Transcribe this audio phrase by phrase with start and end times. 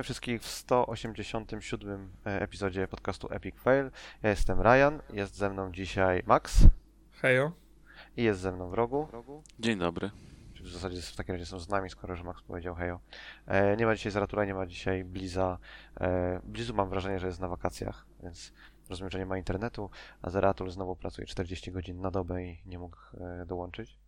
[0.00, 3.90] witamy wszystkich w 187 e, epizodzie podcastu Epic Fail.
[4.22, 6.66] Ja jestem Ryan, jest ze mną dzisiaj Max.
[7.12, 7.52] Hejo.
[8.16, 9.08] I jest ze mną w rogu.
[9.58, 10.10] Dzień dobry.
[10.62, 13.00] W zasadzie w takim razie są z nami, skoro że Max powiedział hejo.
[13.46, 15.58] E, nie ma dzisiaj Zaratura, nie ma dzisiaj Bliza.
[16.00, 18.52] E, Blizu mam wrażenie, że jest na wakacjach, więc
[18.88, 19.90] rozumiem, że nie ma internetu,
[20.22, 23.98] a Zaratul znowu pracuje 40 godzin na dobę i nie mógł e, dołączyć.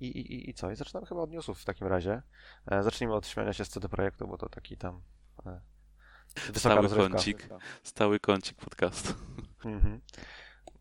[0.00, 0.70] I, i, I co?
[0.70, 2.22] I zaczynam chyba od newsów w takim razie.
[2.66, 5.02] E, zacznijmy od śmiania się z CD Projektu, bo to taki tam
[6.54, 7.08] Stały rozrywka.
[7.08, 7.48] kącik.
[7.82, 9.14] Stały kącik podcastu.
[9.64, 10.00] Mhm.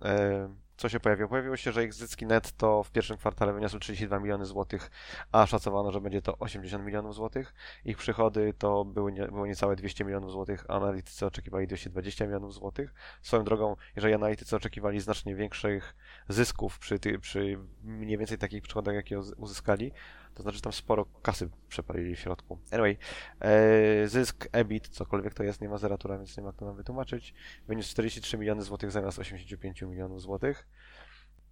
[0.05, 1.29] E, co się pojawiło?
[1.29, 4.91] Pojawiło się, że ich zyski netto w pierwszym kwartale wyniosły 32 miliony złotych,
[5.31, 7.53] a szacowano, że będzie to 80 milionów złotych.
[7.85, 12.53] Ich przychody to były, nie, było niecałe 200 milionów złotych, a analitycy oczekiwali 220 milionów
[12.53, 12.93] złotych.
[13.21, 15.95] Swoją drogą, jeżeli analitycy oczekiwali znacznie większych
[16.29, 19.91] zysków przy, ty, przy mniej więcej takich przychodach, jakie uz- uzyskali,
[20.39, 22.57] to znaczy tam sporo kasy przepalili w środku.
[22.71, 22.97] Anyway,
[23.39, 27.33] e, zysk EBIT, cokolwiek to jest, nie ma zeratura, więc nie ma kto nam wytłumaczyć,
[27.67, 30.67] wyniósł 43 miliony złotych zamiast 85 milionów złotych.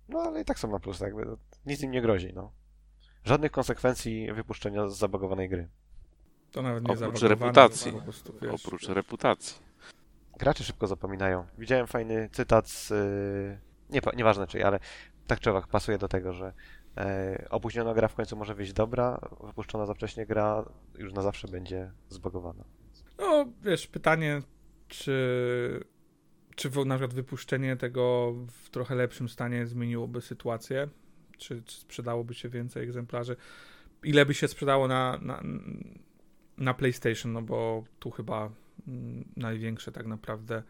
[0.09, 2.52] No ale i tak są na plus, jakby no, nic im nie grozi, no.
[3.23, 5.67] Żadnych konsekwencji wypuszczenia z zabagowanej gry.
[6.52, 7.93] To nawet nie Oprócz reputacji.
[8.03, 9.58] prostu, wiesz, Oprócz reputacji.
[10.39, 11.45] Gracze szybko zapominają.
[11.58, 12.91] Widziałem fajny cytat z...
[12.91, 14.80] y, Nie, nieważne czy, ale
[15.27, 16.53] tak czy owak pasuje do tego, że e,
[17.50, 20.66] opóźniona gra w końcu może wyjść dobra, wypuszczona za wcześnie gra
[20.98, 22.64] już na zawsze będzie zbagowana.
[23.17, 24.42] No, wiesz, pytanie,
[24.88, 25.83] czy,
[26.55, 30.88] czy na przykład wypuszczenie tego w trochę lepszym stanie zmieniłoby sytuację?
[31.38, 33.36] Czy, czy sprzedałoby się więcej egzemplarzy?
[34.04, 35.44] Ile by się sprzedało na, na,
[36.58, 37.33] na PlayStation?
[37.33, 38.50] No bo tu chyba
[38.88, 40.64] mm, największe tak naprawdę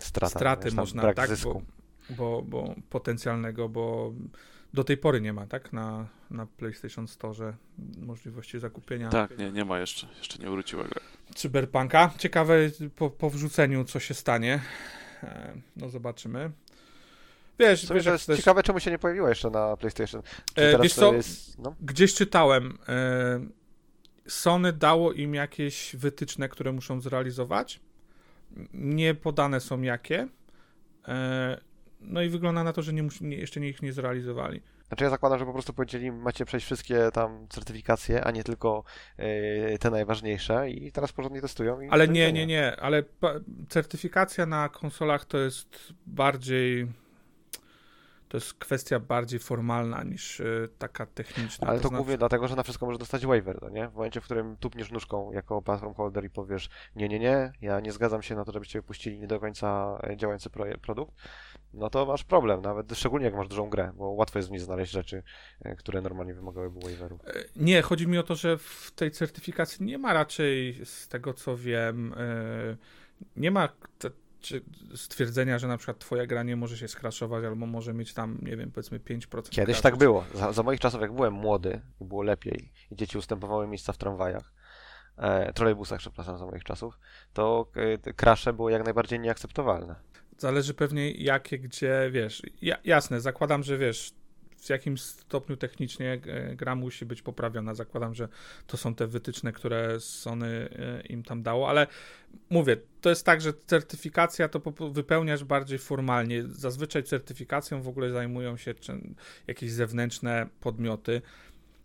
[0.00, 1.30] Strata, straty wiesz, można, tak?
[1.44, 1.62] Bo,
[2.10, 4.12] bo, bo potencjalnego, bo
[4.74, 5.72] do tej pory nie ma, tak?
[5.72, 7.54] Na, na PlayStation Store
[7.98, 10.06] możliwości zakupienia Tak, nie, nie ma jeszcze.
[10.18, 11.00] Jeszcze nie wróciła gra.
[11.34, 12.10] Cyberpunka.
[12.18, 12.54] Ciekawe
[12.96, 14.60] po, po wrzuceniu, co się stanie.
[15.22, 16.50] E, No zobaczymy.
[17.58, 20.22] Wiesz, Co wiesz jest jest, ciekawe, czemu się nie pojawiła jeszcze na PlayStation.
[20.54, 21.14] Czy E, teraz wiesz to co?
[21.14, 23.40] Jest, no, gdzieś czytałem, e,
[24.28, 27.80] Sony dało im jakieś wytyczne, które muszą zrealizować.
[28.74, 30.28] Nie podane są jakie.
[31.08, 31.60] E,
[32.02, 34.62] No i wygląda na to, że nie, nie, jeszcze nie, ich nie zrealizowali.
[34.88, 38.84] Znaczy ja zakładam, że po prostu powiedzieli, macie przejść wszystkie tam certyfikacje, a nie tylko
[39.16, 41.78] e, te najważniejsze i teraz porządnie testują.
[41.90, 43.02] Ale nie, nie, nie, ale
[43.68, 46.86] certyfikacja na konsolach to jest bardziej.
[48.28, 51.68] To jest kwestia bardziej formalna niż y, taka techniczna.
[51.68, 53.88] Ale to znaczy- głównie dlatego, że na wszystko możesz dostać waiver, no nie?
[53.88, 57.80] W momencie, w którym tupniesz nóżką jako platform holder i powiesz nie, nie, nie, ja
[57.80, 60.50] nie zgadzam się na to, żebyście wypuścili nie do końca e, działający
[60.82, 61.12] produkt,
[61.74, 64.60] no to masz problem, nawet szczególnie jak masz dużą grę, bo łatwo jest w niej
[64.60, 65.22] znaleźć rzeczy,
[65.64, 67.18] e, które normalnie wymagałyby waiveru.
[67.26, 71.34] E, Nie, chodzi mi o to, że w tej certyfikacji nie ma raczej, z tego
[71.34, 72.76] co wiem, y,
[73.36, 73.68] nie ma
[74.94, 78.56] stwierdzenia, że na przykład twoja gra nie może się skraszować albo może mieć tam, nie
[78.56, 80.24] wiem, powiedzmy 5% Kiedyś tak było.
[80.34, 84.52] Za, za moich czasów, jak byłem młody było lepiej i dzieci ustępowały miejsca w tramwajach,
[85.16, 86.98] e, trolejbusach, przepraszam, za moich czasów,
[87.32, 87.66] to
[88.06, 90.11] e, crashe były jak najbardziej nieakceptowalne.
[90.42, 94.12] Zależy pewnie jakie, gdzie, wiesz, ja, jasne, zakładam, że wiesz,
[94.56, 97.74] w jakim stopniu technicznie e, gra musi być poprawiona.
[97.74, 98.28] Zakładam, że
[98.66, 101.86] to są te wytyczne, które Sony e, im tam dało, ale
[102.50, 104.60] mówię, to jest tak, że certyfikacja to
[104.90, 106.42] wypełniasz bardziej formalnie.
[106.42, 108.74] Zazwyczaj certyfikacją w ogóle zajmują się
[109.46, 111.22] jakieś zewnętrzne podmioty,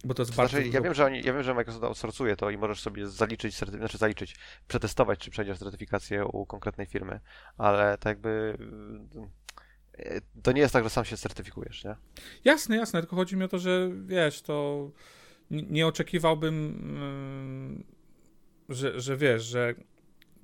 [0.03, 2.49] bo to jest Znaczy, bardzo ja wiem, że oni, ja wiem, że Microsoft outsourcuje to
[2.49, 4.35] i możesz sobie zaliczyć, certy- znaczy zaliczyć,
[4.67, 7.19] przetestować, czy przejdziesz certyfikację u konkretnej firmy,
[7.57, 8.57] ale tak jakby
[9.99, 11.95] e, to nie jest tak, że sam się certyfikujesz, nie?
[12.45, 14.89] Jasne, jasne, tylko chodzi mi o to, że wiesz, to
[15.51, 17.83] nie oczekiwałbym, mm,
[18.69, 19.75] że, że wiesz, że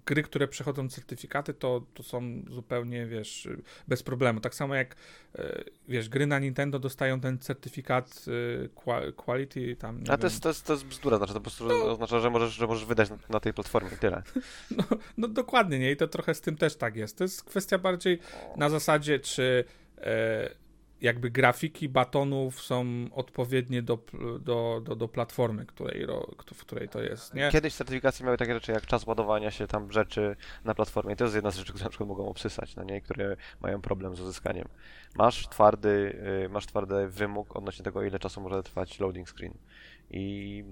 [0.05, 3.47] gry, które przechodzą certyfikaty, to, to są zupełnie, wiesz,
[3.87, 4.39] bez problemu.
[4.39, 4.95] Tak samo jak,
[5.35, 10.23] e, wiesz, gry na Nintendo dostają ten certyfikat e, qua- quality, tam, Ale to wiem.
[10.23, 12.85] jest, to, jest, to jest bzdura, znaczy to po prostu oznacza, że możesz, że możesz
[12.85, 14.23] wydać na, na tej platformie tyle.
[14.77, 14.83] No,
[15.17, 15.91] no dokładnie, nie?
[15.91, 17.17] I to trochę z tym też tak jest.
[17.17, 18.19] To jest kwestia bardziej
[18.57, 19.63] na zasadzie, czy
[19.97, 20.62] e,
[21.03, 23.99] jakby grafiki batonów są odpowiednie do,
[24.39, 26.07] do, do, do platformy, której,
[26.53, 27.49] w której to jest, nie?
[27.51, 30.35] Kiedyś certyfikacje miały takie rzeczy jak czas ładowania się tam rzeczy
[30.65, 31.15] na platformie.
[31.15, 32.97] To jest jedna z rzeczy, które na przykład mogą obsysać, no nie?
[32.97, 34.67] I które mają problem z uzyskaniem.
[35.15, 39.53] Masz twardy, y, masz twardy wymóg odnośnie tego, ile czasu może trwać loading screen.
[40.11, 40.63] I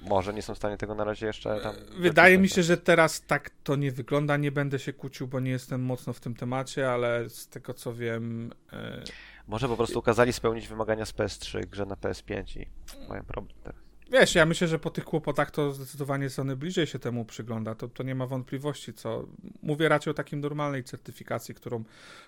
[0.00, 1.74] może nie są w stanie tego na razie jeszcze tam...
[1.98, 4.36] Wydaje mi się, że teraz tak to nie wygląda.
[4.36, 7.94] Nie będę się kłócił, bo nie jestem mocno w tym temacie, ale z tego co
[7.94, 8.52] wiem.
[8.72, 9.02] E,
[9.48, 12.66] Może po prostu ukazali spełnić wymagania z PS3 grze na PS5 i
[13.08, 13.82] mają problem teraz.
[14.12, 17.74] Wiesz, ja myślę, że po tych kłopotach to zdecydowanie Sony bliżej się temu przygląda.
[17.74, 19.26] To, to nie ma wątpliwości, co.
[19.62, 21.84] Mówię raczej o takim normalnej certyfikacji, którą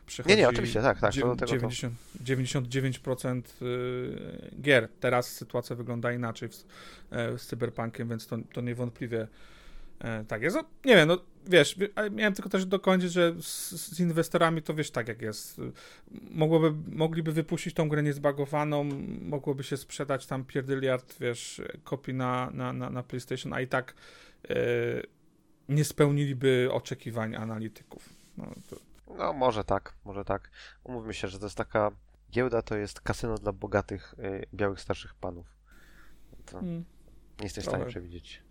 [0.07, 0.37] przechodzi.
[0.37, 1.15] Nie, nie, oczywiście, tak, tak.
[1.15, 1.95] co do tego to- 90,
[2.25, 4.89] 99% y, gier.
[5.01, 6.67] Teraz sytuacja wygląda inaczej z,
[7.11, 9.29] e, z Cyberpunkiem, więc to, to niewątpliwie
[10.29, 10.57] tak jest.
[10.57, 11.77] No, nie wiem, no wiesz,
[12.11, 15.61] miałem tylko też dokończyć, że z, z inwestorami to wiesz tak jak jest.
[16.31, 18.85] Mogłoby, mogliby wypuścić tą grę niezbagowaną,
[19.21, 23.95] mogłoby się sprzedać tam pierdyliard, wiesz, kopii na, na, na, na PlayStation, a i tak
[24.49, 24.55] e,
[25.69, 28.09] nie spełniliby oczekiwań analityków.
[28.37, 28.77] No, to,
[29.19, 30.51] No, może tak, może tak.
[30.85, 31.91] Umówmy się, że to jest taka
[32.31, 35.47] giełda, to jest kasyno dla bogatych, y, białych starszych panów.
[36.47, 36.85] To mm.
[37.39, 38.44] nie jesteś w stanie przewidzieć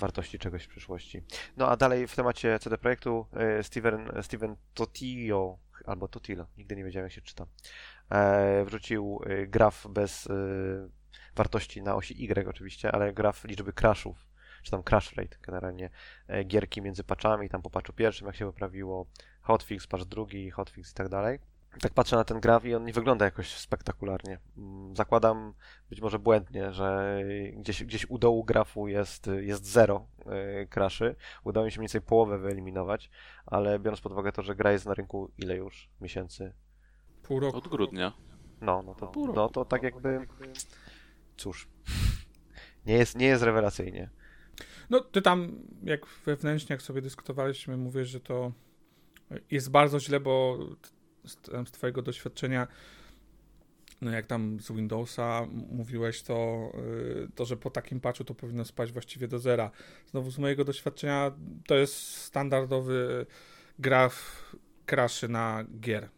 [0.00, 1.22] wartości czegoś w przyszłości.
[1.56, 3.26] No a dalej w temacie CD Projektu
[3.58, 7.46] y, Steven, Steven Totillo, albo Totilo, nigdy nie wiedziałem jak się czyta,
[8.10, 10.28] e, wrzucił y, graf bez
[11.34, 14.26] wartości na osi Y oczywiście, ale graf liczby crashów,
[14.62, 15.90] czy tam crash rate generalnie,
[16.28, 19.06] e, gierki między patchami, tam po patchu pierwszym jak się poprawiło,
[19.40, 21.38] hotfix, patch drugi, hotfix i tak dalej.
[21.80, 24.38] Tak patrzę na ten graf i on nie wygląda jakoś spektakularnie.
[24.58, 25.54] Mm, Zakładam,
[25.90, 27.18] być może błędnie, że
[27.56, 31.16] gdzieś, gdzieś u dołu grafu jest, jest zero yy, crashy.
[31.44, 33.10] Udało mi się mniej więcej połowę wyeliminować,
[33.46, 36.52] ale biorąc pod uwagę to, że gra jest na rynku ile już miesięcy,
[37.22, 37.58] Pół roku.
[37.58, 38.12] Od grudnia.
[38.60, 39.38] no, no to, Pół roku.
[39.40, 40.26] no to tak jakby,
[41.36, 41.68] cóż,
[42.86, 44.10] nie jest, nie jest rewelacyjnie.
[44.90, 45.52] No, ty tam,
[45.82, 48.52] jak wewnętrznie, jak sobie dyskutowaliśmy, mówisz, że to
[49.50, 50.58] jest bardzo źle, bo
[51.24, 51.36] z,
[51.68, 52.66] z twojego doświadczenia,
[54.00, 56.72] no jak tam z Windowsa mówiłeś, to,
[57.24, 59.70] y, to, że po takim patchu to powinno spać właściwie do zera.
[60.10, 61.32] Znowu z mojego doświadczenia
[61.66, 63.26] to jest standardowy
[63.78, 64.44] graf
[64.86, 66.08] crashy na gier.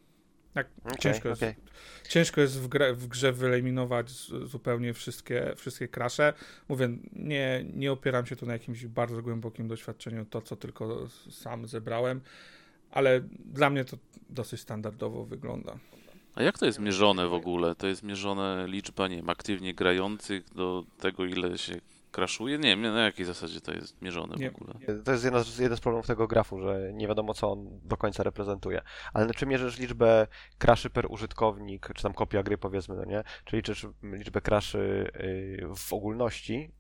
[0.54, 1.54] Tak, Okej, ciężko jest okej.
[2.08, 6.32] Ciężko jest w, grę, w grze wyeliminować z- zupełnie wszystkie, wszystkie krasze.
[6.69, 11.66] Mówię, nie, nie opieram się tu na jakimś bardzo głębokim doświadczeniu, to co tylko sam
[11.66, 12.20] zebrałem,
[12.92, 13.96] ale dla mnie to
[14.30, 15.76] dosyć standardowo wygląda.
[16.34, 17.74] A jak to jest mierzone w ogóle?
[17.74, 21.80] To jest mierzone liczba, nie wiem, aktywnie grających do tego, ile się
[22.12, 22.58] kraszuje?
[22.58, 24.50] Nie wiem, na jakiej zasadzie to jest mierzone Nie.
[24.50, 24.74] w ogóle.
[25.04, 27.96] To jest jedna z, jeden z problemów tego grafu, że nie wiadomo, co on do
[27.96, 28.82] końca reprezentuje.
[29.12, 30.26] Ale czy mierzysz liczbę
[30.58, 33.22] crashy per użytkownik, czy tam kopia gry, powiedzmy, no nie?
[33.44, 35.10] Czy liczysz liczbę crashy
[35.58, 36.70] yy, w ogólności,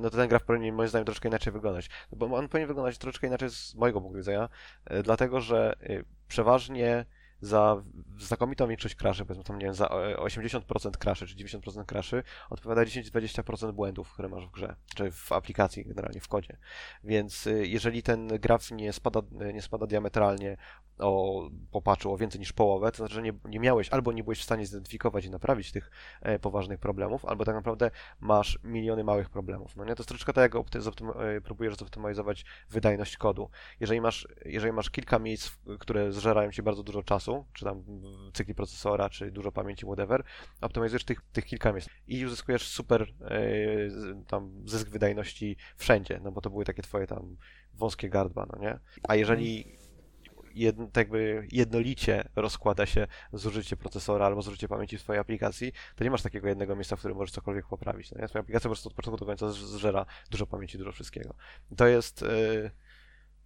[0.00, 1.90] no to ten graf powinien moim zdaniem troszkę inaczej wyglądać.
[2.12, 4.48] Bo on powinien wyglądać troszeczkę inaczej z mojego punktu widzenia,
[4.84, 7.04] e, dlatego że e, przeważnie
[7.40, 7.82] za
[8.18, 12.82] znakomitą większość crashy, powiedzmy tam, nie wiem, za e, 80% crashy czy 90% crashy odpowiada
[12.82, 16.56] 10-20% błędów, które masz w grze, czy w aplikacji generalnie, w kodzie.
[17.04, 20.56] Więc y, jeżeli ten graf nie spada, y, nie spada diametralnie
[21.00, 24.24] o, po patchu o więcej niż połowę, to znaczy, że nie, nie miałeś albo nie
[24.24, 25.90] byłeś w stanie zidentyfikować i naprawić tych
[26.22, 29.76] e, poważnych problemów, albo tak naprawdę masz miliony małych problemów.
[29.76, 29.94] No nie?
[29.94, 33.50] To jest troszeczkę tak, jak opty- zoptym- e, próbujesz zoptymalizować wydajność kodu.
[33.80, 37.84] Jeżeli masz, jeżeli masz kilka miejsc, które zżerają ci bardzo dużo czasu, czy tam
[38.32, 40.24] cykli procesora, czy dużo pamięci, whatever,
[40.60, 43.12] optymalizujesz tych, tych kilka miejsc i uzyskujesz super
[43.88, 47.36] z- tam zysk wydajności wszędzie, no bo to były takie twoje tam
[47.74, 48.78] wąskie gardła, no nie?
[49.08, 49.78] A jeżeli
[50.54, 56.04] jedno, tak jakby jednolicie rozkłada się zużycie procesora albo zużycie pamięci w twojej aplikacji, to
[56.04, 58.10] nie masz takiego jednego miejsca, w którym możesz cokolwiek poprawić.
[58.12, 58.28] No nie?
[58.28, 61.34] Twoja aplikacja po prostu od początku do końca zżera dużo pamięci, dużo wszystkiego.
[61.76, 62.22] To jest...
[62.22, 62.70] Yy...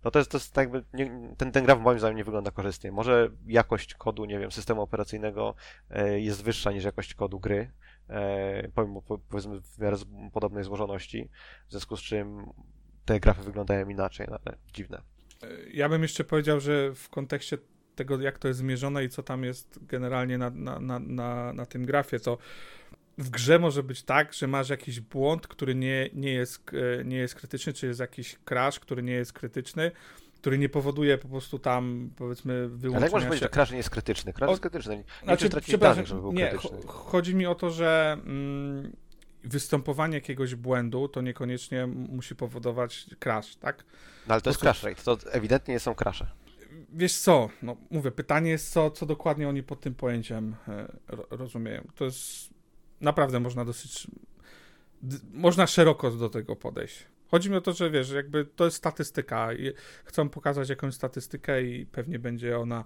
[0.05, 2.51] No to jest, to jest tak jakby, nie, ten, ten graf moim zdaniem nie wygląda
[2.51, 2.93] korzystnie.
[2.93, 5.55] Może jakość kodu, nie wiem, systemu operacyjnego
[5.91, 7.71] e, jest wyższa niż jakość kodu gry,
[8.09, 9.97] e, pomimo po- powiedzmy w miarę
[10.33, 11.31] podobnej złożoności,
[11.69, 12.53] w związku z czym
[13.05, 15.03] te grafy wyglądają inaczej, no, ale dziwne.
[15.73, 17.59] Ja bym jeszcze powiedział, że w kontekście
[17.95, 21.67] tego, jak to jest zmierzone i co tam jest generalnie na, na, na, na, na
[21.67, 22.39] tym grafie, to
[23.19, 27.17] w grze może być tak, że masz jakiś błąd, który nie, nie, jest, e, nie
[27.17, 29.91] jest krytyczny, czy jest jakiś crash, który nie jest krytyczny,
[30.41, 33.77] który nie powoduje po prostu tam, powiedzmy, Ale jak wyłączenia możesz powiedzieć, że crash nie
[33.77, 34.33] jest krytyczny?
[34.33, 34.97] Crash O- jest krytyczny.
[34.97, 36.79] Nie Znaczy, przepraszam, danych, żeby był nie, krytyczny.
[36.79, 38.93] cho- chodzi mi o to, że mm,
[39.45, 43.85] występowanie jakiegoś błędu to niekoniecznie musi powodować crash, tak?
[44.27, 46.27] No ale to jest crash rate, to ewidentnie są crashe.
[46.93, 51.27] Wiesz co, no mówię, pytanie jest co, co dokładnie oni pod tym pojęciem e, ro,
[51.31, 51.89] rozumieją.
[51.95, 52.54] To jest
[53.05, 54.07] naprawdę można dosyć,
[55.33, 57.07] można szeroko do tego podejść.
[57.31, 59.49] Chodzi mi o to, że wiesz, jakby to jest statystyka
[60.05, 62.85] chcą pokazać jakąś statystykę i pewnie będzie ona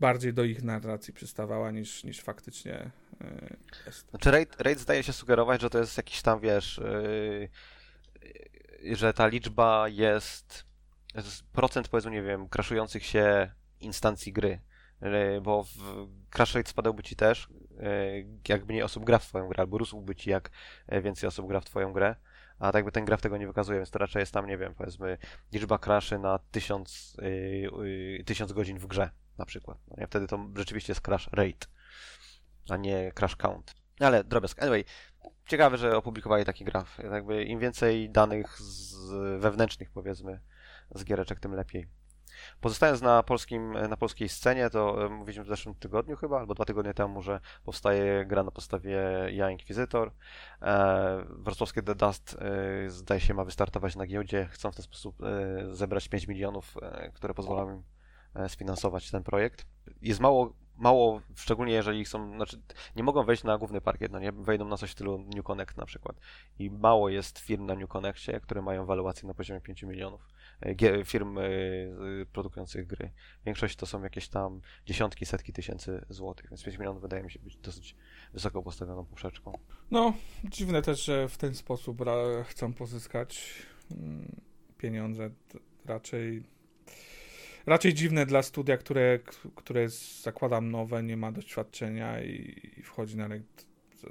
[0.00, 2.90] bardziej do ich narracji przystawała niż, niż faktycznie
[3.20, 4.10] e, jest.
[4.10, 6.80] Znaczy rate, rate zdaje się sugerować, że to jest jakiś tam, wiesz,
[8.82, 10.64] yy, że ta liczba jest,
[11.52, 13.50] procent, powiedzmy, nie wiem, crashujących się
[13.80, 14.60] instancji gry.
[15.02, 17.48] Yy, Bo w crash rate spadałby ci też,
[18.48, 20.50] jak mniej osób gra w twoją grę, albo rósłby ci jak
[21.02, 22.16] więcej osób gra w twoją grę,
[22.58, 24.74] a tak jakby ten graf tego nie wykazuje, więc to raczej jest tam, nie wiem,
[24.74, 25.18] powiedzmy
[25.52, 29.78] liczba crashy na tysiąc, yy, tysiąc godzin w grze na przykład.
[29.88, 30.06] No nie?
[30.06, 31.66] Wtedy to rzeczywiście jest crash rate,
[32.70, 33.74] a nie crash count.
[34.00, 34.62] Ale drobiazg.
[34.62, 34.84] Anyway,
[35.46, 36.98] ciekawe, że opublikowali taki graf.
[37.12, 39.10] Jakby im więcej danych z
[39.40, 40.40] wewnętrznych, powiedzmy,
[40.94, 41.86] z giereczek, tym lepiej.
[42.60, 46.64] Pozostając na, polskim, na polskiej scenie, to e, mówiliśmy w zeszłym tygodniu chyba, albo dwa
[46.64, 50.12] tygodnie temu, że powstaje gra na podstawie Ja Inquisitor.
[50.62, 54.48] E, wrocławskie The Dust e, zdaje się ma wystartować na giełdzie.
[54.50, 55.16] Chcą w ten sposób
[55.70, 56.74] zebrać 5 milionów,
[57.14, 57.82] które pozwolą im
[58.48, 59.66] sfinansować ten projekt.
[60.02, 62.60] Jest mało mało, szczególnie jeżeli są, znaczy
[62.96, 65.76] nie mogą wejść na główny parkiet, no nie, wejdą na coś w stylu New Connect
[65.76, 66.16] na przykład.
[66.58, 70.28] I mało jest firm na New Connectie, które mają waluację na poziomie 5 milionów.
[71.04, 71.42] Firm e,
[72.32, 73.10] produkujących gry.
[73.46, 77.38] Większość to są jakieś tam dziesiątki, setki tysięcy złotych, więc 5 milionów wydaje mi się
[77.38, 77.96] być dosyć
[78.32, 79.58] wysoko postawioną poprzeczką.
[79.90, 80.14] No,
[80.44, 82.02] dziwne też, że w ten sposób
[82.44, 84.40] chcą pozyskać mm,
[84.78, 85.30] pieniądze.
[85.84, 86.42] Raczej
[87.66, 89.18] raczej dziwne dla studia, które,
[89.54, 89.88] które
[90.22, 93.42] zakładam nowe, nie ma doświadczenia i, i wchodzi na rynek.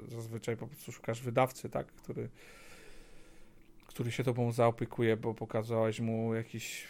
[0.07, 2.29] Zazwyczaj po prostu szukasz wydawcy, tak, który,
[3.93, 6.87] który się tobą zaopiekuje, bo pokazałeś mu jakiś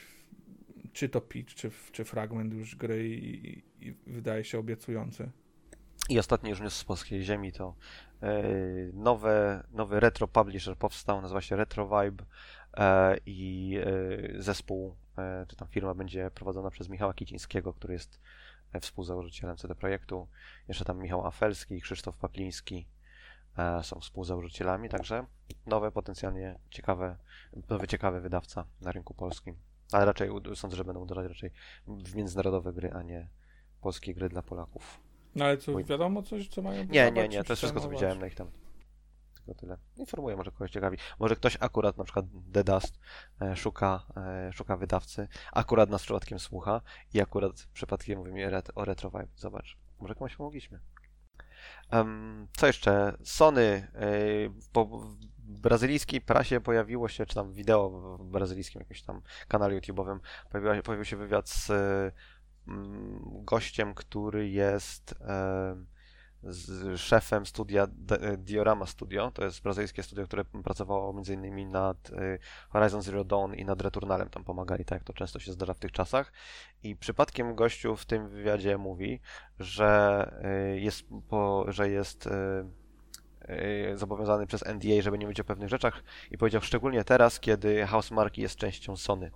[0.93, 5.31] czy to pitch, czy, czy fragment już gry i, i wydaje się obiecujący.
[6.09, 7.75] I ostatni już news z polskiej ziemi to
[8.21, 12.23] yy, nowe, nowy retro publisher powstał, nazywa się Retro Vibe
[12.77, 12.83] yy,
[13.25, 18.21] i yy, zespół E, czy tam firma będzie prowadzona przez Michała Kicińskiego, który jest
[18.73, 20.27] e, współzałożycielem CD Projektu.
[20.67, 23.00] Jeszcze tam Michał Afelski i Krzysztof Papliński e,
[23.81, 25.25] są współzałożycielami, także
[25.65, 27.17] nowe, potencjalnie ciekawe,
[27.69, 29.55] nowy ciekawy wydawca na rynku polskim.
[29.91, 31.51] Ale raczej sądzę, że będą uderzać raczej
[31.87, 33.27] w międzynarodowe gry, a nie
[33.81, 35.01] polskie gry dla Polaków.
[35.35, 38.19] No ale co, wiadomo coś, co mają Nie, nie, nie, to jest wszystko, co widziałem
[38.19, 38.53] na ich temat.
[39.35, 39.77] Tylko tyle.
[39.97, 40.97] Informuję, może kogoś ciekawi.
[41.19, 42.99] Może ktoś akurat, na przykład The Dust,
[43.41, 46.81] e, szuka, e, szuka wydawcy, akurat nas przypadkiem słucha
[47.13, 48.43] i akurat przypadkiem mówi mi
[48.75, 49.27] o Retro Vibe.
[49.35, 50.79] Zobacz, może komuś pomogliśmy.
[52.57, 53.17] Co jeszcze?
[53.23, 54.07] Sony e,
[54.71, 60.19] po, brazylijskiej prasie pojawiło się, czy tam wideo w brazylijskim jakimś tam kanale YouTube'owym,
[60.51, 61.69] pojawił, pojawił się wywiad z
[62.67, 65.15] mm, gościem, który jest
[66.43, 67.87] z szefem studia
[68.37, 69.31] Diorama Studio.
[69.31, 71.71] To jest brazylijskie studio, które pracowało m.in.
[71.71, 74.29] nad y, Horizon Zero Dawn i nad Returnalem.
[74.29, 76.31] Tam pomagali, tak jak to często się zdarza w tych czasach.
[76.83, 79.19] I przypadkiem gościu w tym wywiadzie mówi,
[79.59, 80.31] że
[80.73, 86.03] y, jest, po, że jest y, zobowiązany przez NDA, żeby nie mówić o pewnych rzeczach
[86.31, 89.31] i powiedział szczególnie teraz, kiedy Housemarque jest częścią Sony.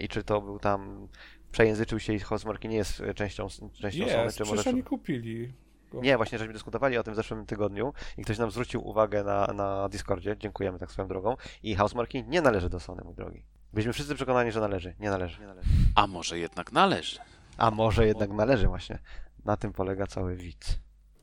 [0.00, 1.08] I czy to był tam
[1.52, 3.48] przejęzyczył się i Housemarque nie jest częścią,
[3.80, 4.70] częścią jest, Sony, czy może...
[4.70, 5.52] oni kupili.
[5.92, 9.46] Nie, właśnie żeśmy dyskutowali o tym w zeszłym tygodniu i ktoś nam zwrócił uwagę na,
[9.46, 13.44] na Discordzie, dziękujemy tak swoją drogą, i Housemarque nie należy do Sony, mój drogi.
[13.72, 14.94] Byliśmy wszyscy przekonani, że należy.
[14.98, 15.40] Nie należy.
[15.40, 15.68] Nie należy.
[15.94, 17.18] A może jednak należy?
[17.58, 18.98] A może jednak należy właśnie.
[19.44, 20.78] Na tym polega cały widz.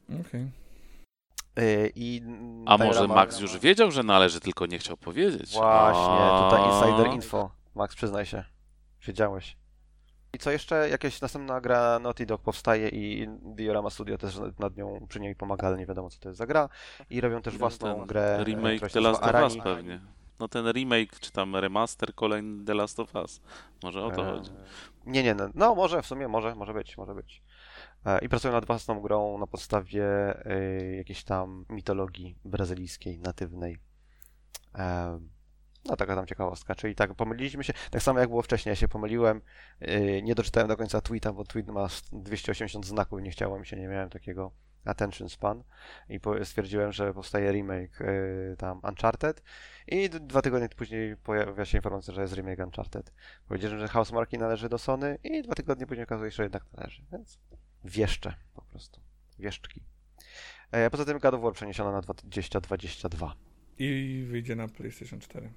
[0.06, 0.22] Okej.
[0.22, 0.52] Okay.
[1.96, 2.22] I
[2.66, 5.54] A może Max już wiedział, że należy, tylko nie chciał powiedzieć.
[5.54, 7.52] Właśnie, tutaj insider info.
[7.76, 8.44] Max, przyznaj się.
[9.08, 9.58] Wiedziałeś.
[10.34, 10.90] I co jeszcze?
[10.90, 15.68] Jakaś następna gra Naughty Dog powstaje i Diorama Studio też nad nią przy niej pomaga,
[15.68, 16.70] ale nie wiadomo co to jest za gra.
[17.10, 18.38] I robią też własną ten grę.
[18.40, 20.02] E, remake The Last of Us pewnie.
[20.40, 23.42] No ten remake, czy tam remaster kolejny The Last of Us.
[23.84, 24.52] Może o to eee, chodzi.
[25.06, 27.44] Nie, nie, no, no może w sumie, może, może być, może być.
[28.06, 30.06] E, I pracują nad własną grą na podstawie
[30.46, 33.78] e, jakiejś tam mitologii brazylijskiej, natywnej.
[34.76, 35.20] E,
[35.88, 38.88] no taka tam ciekawostka, czyli tak pomyliliśmy się, tak samo jak było wcześniej, ja się
[38.88, 39.42] pomyliłem,
[39.82, 43.78] yy, nie doczytałem do końca tweeta, bo tweet ma 280 znaków nie chciało mi się,
[43.78, 44.52] nie miałem takiego
[44.86, 45.64] attention span
[46.10, 49.44] i stwierdziłem, że powstaje remake yy, tam Uncharted
[49.88, 53.14] i dwa tygodnie później pojawia się informacja, że jest remake Uncharted.
[53.48, 56.64] Powiedziałem, że House Marki należy do Sony i dwa tygodnie później okazuje się, że jednak
[56.74, 57.40] należy, więc
[57.84, 59.02] wieszcze po prostu,
[59.40, 59.84] wieszczki.
[60.72, 63.36] E, poza tym God of War przeniesiono na 2022.
[63.80, 65.54] I wyjdzie na PlayStation 4.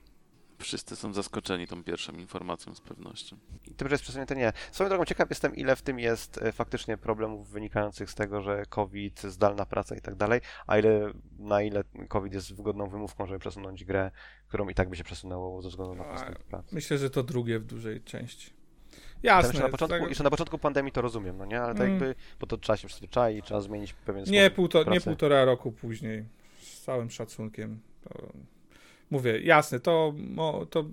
[0.60, 3.36] Wszyscy są zaskoczeni tą pierwszą informacją z pewnością.
[3.76, 4.52] Tym, że jest przesunięte, nie.
[4.72, 8.62] Swoją drogą ciekaw jestem, ile w tym jest e, faktycznie problemów wynikających z tego, że
[8.68, 13.38] COVID, zdalna praca i tak dalej, a ile, na ile COVID jest wygodną wymówką, żeby
[13.38, 14.10] przesunąć grę,
[14.48, 16.74] którą i tak by się przesunęło ze względu na postęp pracy.
[16.74, 18.50] Myślę, że to drugie w dużej części.
[19.22, 19.48] Jasne.
[19.48, 20.08] Jeszcze na, początku, tak...
[20.08, 21.60] jeszcze na początku pandemii to rozumiem, no nie?
[21.60, 21.92] Ale tak mm.
[21.92, 26.24] jakby, bo to trzeba się przyzwyczaić, trzeba zmienić pewien nie, półto, nie półtora roku później,
[26.58, 27.80] z całym szacunkiem.
[28.04, 28.32] To
[29.10, 30.84] mówię, jasne, to, mo, to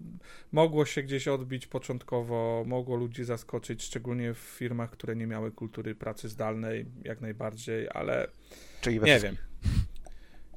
[0.51, 5.95] mogło się gdzieś odbić początkowo, mogło ludzi zaskoczyć, szczególnie w firmach, które nie miały kultury
[5.95, 8.27] pracy zdalnej, jak najbardziej, ale
[8.81, 9.37] Czyli nie wiem.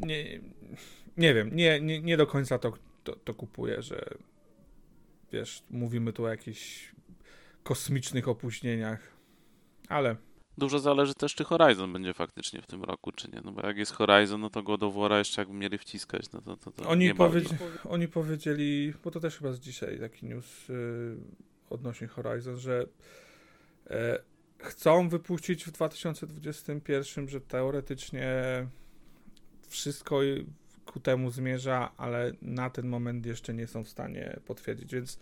[0.00, 0.40] Nie,
[1.16, 2.72] nie wiem, nie, nie, nie do końca to,
[3.04, 4.14] to, to kupuję, że
[5.32, 6.92] wiesz, mówimy tu o jakichś
[7.62, 9.00] kosmicznych opóźnieniach,
[9.88, 10.16] ale
[10.60, 13.40] Dużo zależy też, czy Horizon będzie faktycznie w tym roku, czy nie.
[13.44, 16.40] No bo jak jest Horizon, no to God of War'a jeszcze jakby mieli wciskać, no
[16.40, 17.54] to, to, to Oni, powiedzi-
[17.94, 21.16] oni powiedzieli, bo to też chyba z dzisiaj taki news y,
[21.70, 22.86] odnośnie Horizon, że
[23.90, 24.18] e,
[24.58, 28.32] chcą wypuścić w 2021, że teoretycznie
[29.68, 30.20] wszystko
[30.86, 35.18] ku temu zmierza, ale na ten moment jeszcze nie są w stanie potwierdzić, więc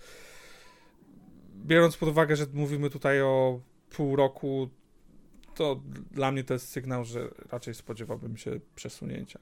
[1.55, 4.71] biorąc pod uwagę, że mówimy tutaj o pół roku,
[5.59, 9.39] to dla mnie to jest sygnał, że raczej spodziewałbym się przesunięcia.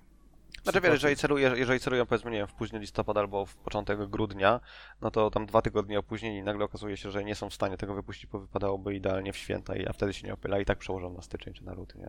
[0.62, 4.06] Znaczy wiesz, jeżeli, celuje, jeżeli celują powiedzmy, nie wiem, w późny listopad albo w początek
[4.10, 4.60] grudnia,
[5.00, 7.76] no to tam dwa tygodnie opóźnień i nagle okazuje się, że nie są w stanie
[7.76, 10.78] tego wypuścić, bo wypadałoby idealnie w święta, i- a wtedy się nie opyla i tak
[10.78, 12.08] przełożą na styczeń czy na luty, nie?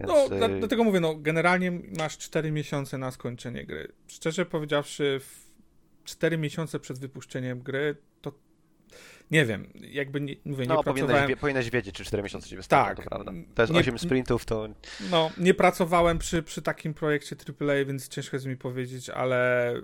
[0.00, 3.92] Więc, No, dla, y, dlatego mówię, no, generalnie masz 4 miesiące na skończenie gry.
[4.06, 5.46] Szczerze powiedziawszy, w
[6.04, 7.96] 4 miesiące przed wypuszczeniem gry,
[9.30, 12.48] nie wiem, jakby nie, mówię, nie no, powinieneś, pracowałem, wie, powinieneś wiedzieć, czy 4 miesiące
[12.48, 13.04] ci wystarczą, Tak.
[13.04, 13.32] to prawda.
[13.54, 14.68] To jest Nie- 8 sprintów, to
[15.10, 19.80] no, nie pracowałem przy, przy takim projekcie AAA, więc ciężko jest mi powiedzieć, ale e,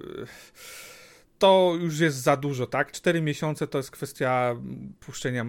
[1.38, 2.92] to już jest za dużo, tak?
[2.92, 4.56] 4 miesiące to jest kwestia
[5.00, 5.47] puszczenia e,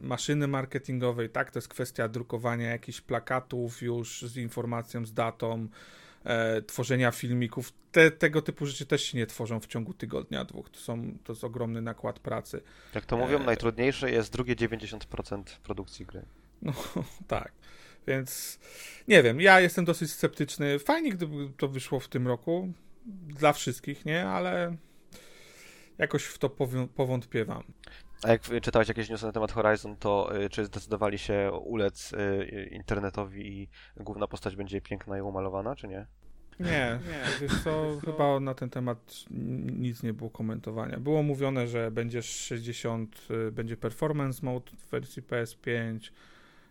[0.00, 1.50] maszyny marketingowej, tak?
[1.50, 5.68] To jest kwestia drukowania jakichś plakatów już z informacją, z datą,
[6.24, 7.72] e, tworzenia filmików.
[7.92, 10.70] Te, tego typu rzeczy też się nie tworzą w ciągu tygodnia, dwóch.
[10.70, 12.62] To, są, to jest ogromny nakład pracy.
[12.94, 16.22] jak to mówią, E, najtrudniejsze jest drugie 90% produkcji gry.
[16.62, 16.72] No
[17.28, 17.52] tak.
[18.06, 18.58] Więc
[19.08, 20.78] nie wiem, ja jestem dosyć sceptyczny.
[20.78, 22.72] Fajnie, gdyby to wyszło w tym roku.
[23.26, 24.28] Dla wszystkich, nie?
[24.28, 24.76] Ale
[25.98, 26.50] jakoś w to
[26.94, 27.62] powątpiewam.
[28.22, 32.68] A jak czytałeś jakieś newsy na temat Horizon, to y, czy zdecydowali się ulec y,
[32.72, 36.06] internetowi i główna postać będzie piękna i umalowana, czy nie?
[36.60, 37.40] Nie, nie.
[37.40, 39.14] Wiesz co, chyba na ten temat
[39.78, 40.98] nic nie było komentowania.
[41.00, 46.10] Było mówione, że będzie 60, y, będzie performance mode w wersji PS5.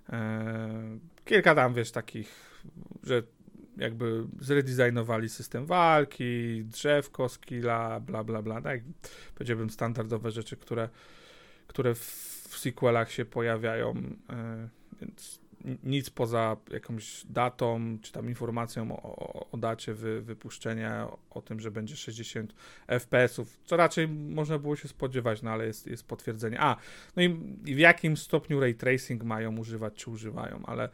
[0.10, 2.62] E, kilka tam, wiesz, takich,
[3.04, 3.24] że
[3.78, 8.62] jakby zredesignowali system walki, drzewko, skilla, bla, bla, bla.
[8.62, 8.82] Tak,
[9.36, 10.90] powiedziałbym standardowe rzeczy, które,
[11.70, 12.00] które w,
[12.50, 13.94] w sequelach się pojawiają,
[14.30, 14.70] e,
[15.02, 21.08] więc ni- nic poza jakąś datą, czy tam informacją o, o, o dacie wy, wypuszczenia,
[21.08, 22.54] o, o tym, że będzie 60
[22.88, 26.62] FPS-ów, co raczej można było się spodziewać, no ale jest, jest potwierdzenie.
[26.62, 26.76] A,
[27.16, 27.30] no i,
[27.64, 30.90] w jakim stopniu ray tracing mają używać, czy używają, ale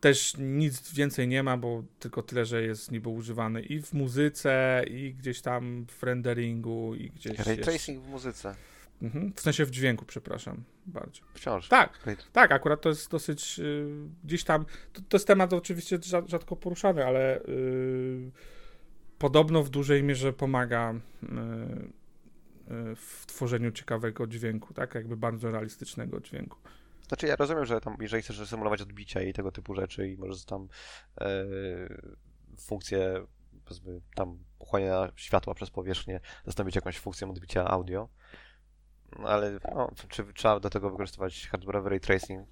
[0.00, 4.84] też nic więcej nie ma, bo tylko tyle, że jest niby używany i w muzyce,
[4.90, 8.54] i gdzieś tam w renderingu, i gdzieś Ray tracing w muzyce.
[9.04, 9.32] Mhm.
[9.36, 11.24] W sensie w dźwięku, przepraszam, bardziej.
[11.34, 11.68] Wciąż.
[11.68, 11.98] Tak,
[12.32, 13.86] tak, akurat to jest dosyć y,
[14.24, 14.64] gdzieś tam.
[14.92, 18.30] To, to jest temat oczywiście rza- rzadko poruszany, ale y,
[19.18, 24.94] podobno w dużej mierze pomaga y, y, w tworzeniu ciekawego dźwięku, tak?
[24.94, 26.58] Jakby bardzo realistycznego dźwięku.
[27.08, 30.44] Znaczy ja rozumiem, że tam, jeżeli chcesz symulować odbicia i tego typu rzeczy i możesz
[30.44, 30.68] tam
[31.20, 31.26] e,
[32.58, 33.26] funkcję,
[33.64, 38.08] powiedzmy, tam pochłaniania światła przez powierzchnię, zastąpić jakąś funkcją odbicia audio,
[39.18, 42.48] no, ale no, czy trzeba do tego wykorzystywać hardware'owy ray tracing?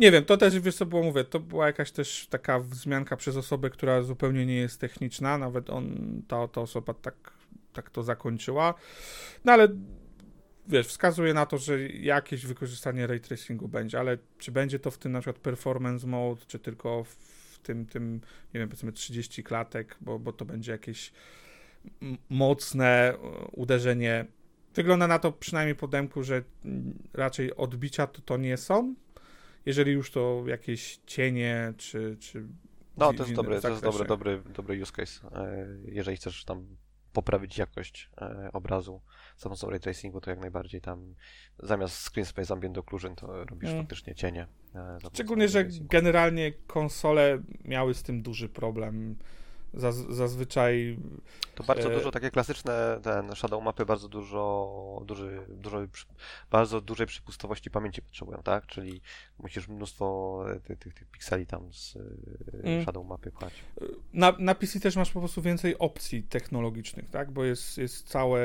[0.00, 3.36] Nie wiem, to też, wiesz co było, mówię, to była jakaś też taka wzmianka przez
[3.36, 7.32] osobę, która zupełnie nie jest techniczna, nawet on, ta, ta osoba tak,
[7.72, 8.74] tak to zakończyła,
[9.44, 9.68] no ale
[10.68, 14.98] wiesz, wskazuje na to, że jakieś wykorzystanie ray tracingu będzie, ale czy będzie to w
[14.98, 18.20] tym na przykład performance mode, czy tylko w tym, tym
[18.54, 21.12] nie wiem, powiedzmy 30 klatek, bo, bo to będzie jakieś
[22.30, 23.18] mocne e,
[23.52, 24.24] uderzenie.
[24.74, 26.42] Wygląda na to przynajmniej po demku, że
[27.12, 28.94] raczej odbicia to, to nie są.
[29.66, 32.16] Jeżeli już to jakieś cienie, czy.
[32.20, 32.46] czy
[32.96, 35.28] No, to jest dobry, to jest dobry, dobry, dobry use case.
[35.34, 36.66] E, Jeżeli chcesz tam
[37.12, 39.00] poprawić jakość e, obrazu
[39.36, 41.14] za pomocą ray tracingu, to jak najbardziej tam
[41.58, 43.82] zamiast screen space ambient occlusion, to robisz Mm.
[43.82, 44.46] faktycznie cienie.
[44.74, 49.16] e, Szczególnie, że generalnie konsole miały z tym duży problem.
[49.76, 50.98] Zaz, zazwyczaj.
[51.54, 55.78] To bardzo E, dużo, takie klasyczne ten shadow mapy bardzo dużo, duży, dużo,
[56.50, 58.66] bardzo dużej przepustowości pamięci potrzebują, tak?
[58.66, 59.00] Czyli
[59.38, 62.00] musisz mnóstwo e, tych, tych, tych pikseli tam z e,
[62.64, 62.84] Mm.
[62.84, 63.52] shadow mapy pchać.
[64.12, 67.30] Na, na PC też masz po prostu więcej opcji technologicznych, tak?
[67.30, 68.40] Bo jest, jest całe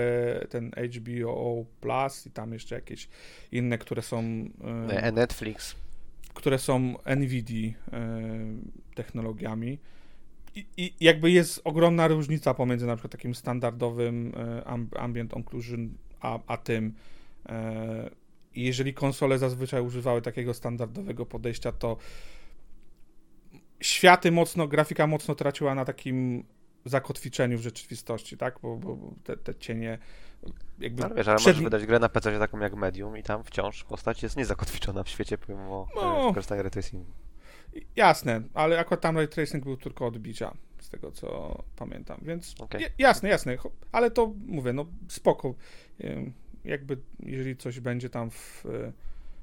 [0.50, 3.10] ten HBO Plus i tam jeszcze jakieś
[3.52, 4.24] inne, które są.
[5.14, 5.76] Netflix.
[6.34, 8.20] które są NVIDIA e,
[8.96, 9.80] technologiami.
[10.56, 16.40] I, i jakby jest ogromna różnica pomiędzy na przykład takim standardowym e, ambient occlusion a,
[16.48, 16.94] a tym.
[17.50, 18.10] E,
[18.56, 21.98] jeżeli konsole zazwyczaj używały takiego standardowego podejścia, to
[23.82, 26.44] światy mocno, grafika mocno traciła na takim
[26.86, 28.60] zakotwiczeniu w rzeczywistości, tak?
[28.62, 29.98] Bo, bo te, te cienie
[30.80, 31.04] jakby...
[31.04, 31.48] No wiesz, ale przed...
[31.48, 35.10] możesz wydać grę na PC taką jak Medium i tam wciąż postać jest niezakotwiczona w
[35.10, 37.12] świecie pomimo no, korzystania ray tracingu.
[37.96, 42.82] Jasne, ale akurat tam ray tracing był tylko odbicia, z tego co pamiętam, więc okay.
[42.98, 43.58] jasne, jasne,
[43.92, 45.56] ale to mówię, no spoko.
[46.66, 48.66] Jakby jeżeli coś będzie tam w,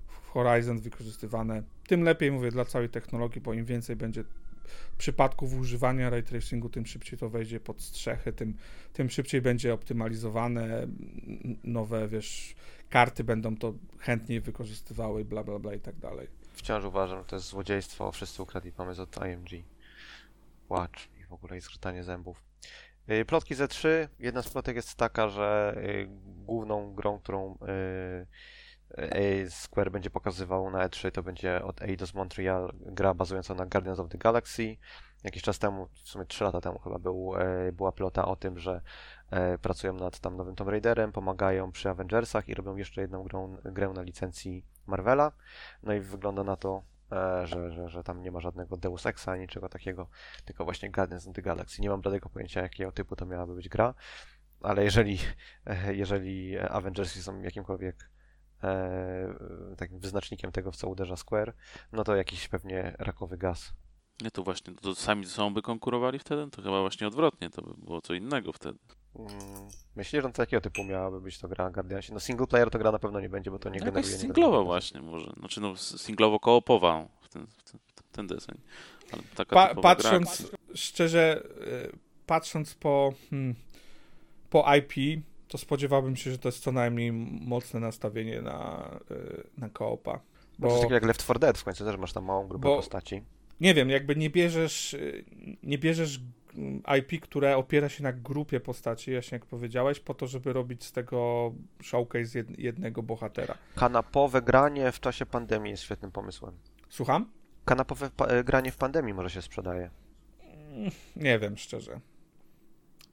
[0.08, 4.24] w Horizon wykorzystywane, tym lepiej, mówię, dla całej technologii, bo im więcej będzie
[4.98, 8.54] przypadków używania ray tracingu, tym szybciej to wejdzie pod strzechy, tym,
[8.92, 10.86] tym szybciej będzie optymalizowane,
[11.64, 12.54] nowe, wiesz,
[12.90, 16.28] karty będą to chętniej wykorzystywały, bla, bla, bla i tak dalej.
[16.56, 19.64] Wciąż uważam, że to jest złodziejstwo, wszyscy ukradli pomysł od IMG.
[20.68, 22.42] Watch i w ogóle i zębów.
[23.10, 23.88] Y, plotki Z3,
[24.18, 26.08] jedna z plotek jest taka, że y,
[26.46, 33.14] główną grą, którą y, Square będzie pokazywał na E3, to będzie od Eidos Montreal gra
[33.14, 34.76] bazująca na Guardians of the Galaxy.
[35.24, 37.32] Jakiś czas temu, w sumie 3 lata temu chyba był,
[37.72, 38.80] była plota o tym, że
[39.62, 43.88] pracują nad tam nowym Tomb Raiderem, pomagają przy Avengersach i robią jeszcze jedną grą, grę
[43.88, 45.32] na licencji Marvela.
[45.82, 49.36] No i wygląda na to, e, że, że, że tam nie ma żadnego Deus Exa,
[49.36, 50.08] niczego takiego,
[50.44, 51.82] tylko właśnie Guardians of the Galaxy.
[51.82, 53.94] Nie mam żadnego pojęcia, jakiego typu to miałaby być gra,
[54.62, 55.18] ale jeżeli,
[55.92, 58.10] jeżeli Avengersy są jakimkolwiek
[58.62, 59.34] e,
[59.76, 61.54] takim wyznacznikiem tego, w co uderza Square,
[61.92, 63.72] no to jakiś pewnie rakowy gaz.
[64.22, 66.50] Nie, to właśnie, to sami ze sobą by konkurowali wtedy?
[66.50, 68.78] To chyba właśnie odwrotnie, to by było co innego wtedy.
[69.18, 72.12] Mm, myślisz, że to jakiego typu miałaby być to gra Guardiansi?
[72.12, 74.06] No single player to gra na pewno nie będzie, bo to nie no, generuje...
[74.06, 78.58] Jakaś singlowa właśnie może, znaczy no singlowo-koopowa w ten, w ten, w ten deseń.
[79.48, 80.58] Pa, patrząc gra...
[80.74, 83.54] szczerze, e, patrząc po, hmm,
[84.50, 89.68] po IP, to spodziewałbym się, że to jest co najmniej mocne nastawienie na, y, na
[89.68, 90.20] koopa.
[90.58, 92.68] Bo, to jest tak jak Left 4 Dead w końcu też masz tam małą grupę
[92.68, 93.22] bo, postaci.
[93.60, 95.24] Nie wiem, jakby nie bierzesz, y,
[95.62, 96.20] nie bierzesz
[96.98, 100.92] IP, które opiera się na grupie postaci, właśnie jak powiedziałeś, po to, żeby robić z
[100.92, 103.54] tego showcase jednego bohatera.
[103.74, 106.58] Kanapowe granie w czasie pandemii jest świetnym pomysłem.
[106.88, 107.30] Słucham?
[107.64, 108.10] Kanapowe
[108.44, 109.90] granie w pandemii może się sprzedaje.
[111.16, 112.00] Nie wiem, szczerze.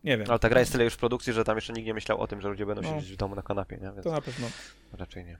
[0.03, 0.27] Nie wiem.
[0.29, 2.27] Ale ta gra jest tyle już w produkcji, że tam jeszcze nikt nie myślał o
[2.27, 2.89] tym, że ludzie będą no.
[2.89, 3.91] siedzieć w domu na kanapie, nie?
[3.91, 4.47] Więc to na pewno.
[4.93, 5.37] Raczej nie.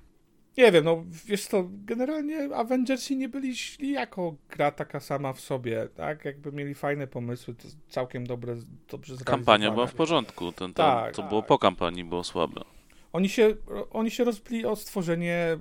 [0.57, 5.39] Nie wiem, no wiesz to, generalnie Avengersi nie byli źli jako gra taka sama w
[5.39, 6.25] sobie, tak?
[6.25, 8.55] Jakby mieli fajne pomysły, to całkiem dobre,
[8.89, 9.37] dobrze zrealizowane.
[9.37, 11.29] Kampania była w porządku, ten, ten, tak, to tak.
[11.29, 12.61] było po kampanii, było słabe.
[13.13, 13.55] Oni się,
[13.91, 15.57] oni się rozbili o stworzenie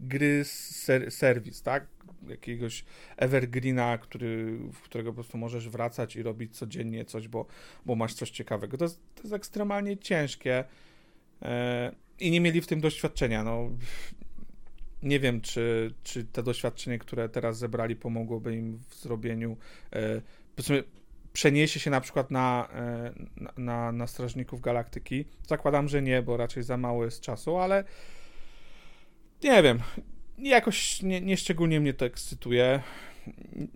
[0.00, 1.86] gry ser, serwis, tak?
[2.28, 2.84] jakiegoś
[3.16, 7.46] evergreena, który, w którego po prostu możesz wracać i robić codziennie coś, bo,
[7.86, 8.76] bo masz coś ciekawego.
[8.76, 10.64] To jest, to jest ekstremalnie ciężkie
[11.42, 13.44] e, i nie mieli w tym doświadczenia.
[13.44, 13.70] No,
[15.04, 19.56] nie wiem, czy, czy te doświadczenie, które teraz zebrali, pomogłoby im w zrobieniu.
[19.92, 20.20] E,
[20.56, 20.84] powiedzmy,
[21.32, 25.24] przeniesie się na przykład na, e, na, na, na Strażników Galaktyki.
[25.46, 27.84] Zakładam, że nie, bo raczej za mało jest czasu, ale
[29.42, 29.78] nie wiem
[30.38, 32.82] jakoś nie, nie szczególnie mnie to ekscytuje.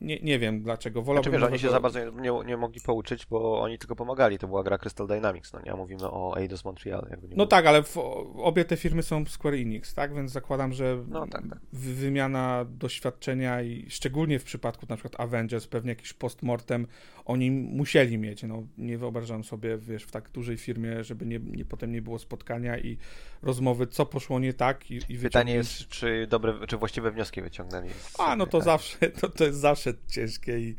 [0.01, 1.03] Nie, nie wiem dlaczego.
[1.03, 4.39] Wolałbym znaczy, wiesz, oni się za bardzo nie, nie, mogli pouczyć, bo oni tylko pomagali.
[4.39, 5.75] To była gra Crystal Dynamics, no nie?
[5.75, 7.07] Mówimy o Eidos Montreal.
[7.11, 7.47] Jakby no było.
[7.47, 7.97] tak, ale w,
[8.37, 10.15] obie te firmy są Square Enix, tak?
[10.15, 11.59] Więc zakładam, że no, tak, tak.
[11.73, 16.87] wymiana doświadczenia i szczególnie w przypadku na przykład Avengers, pewnie jakiś postmortem
[17.25, 18.43] oni musieli mieć.
[18.43, 22.19] No, nie wyobrażam sobie, wiesz, w tak dużej firmie, żeby nie, nie, potem nie było
[22.19, 22.99] spotkania i
[23.43, 27.89] rozmowy, co poszło nie tak i, i Pytanie jest, czy dobre, czy właściwe wnioski wyciągnęli.
[28.19, 28.65] A, no to tak.
[28.65, 30.75] zawsze, to, to jest zawsze ciężkie i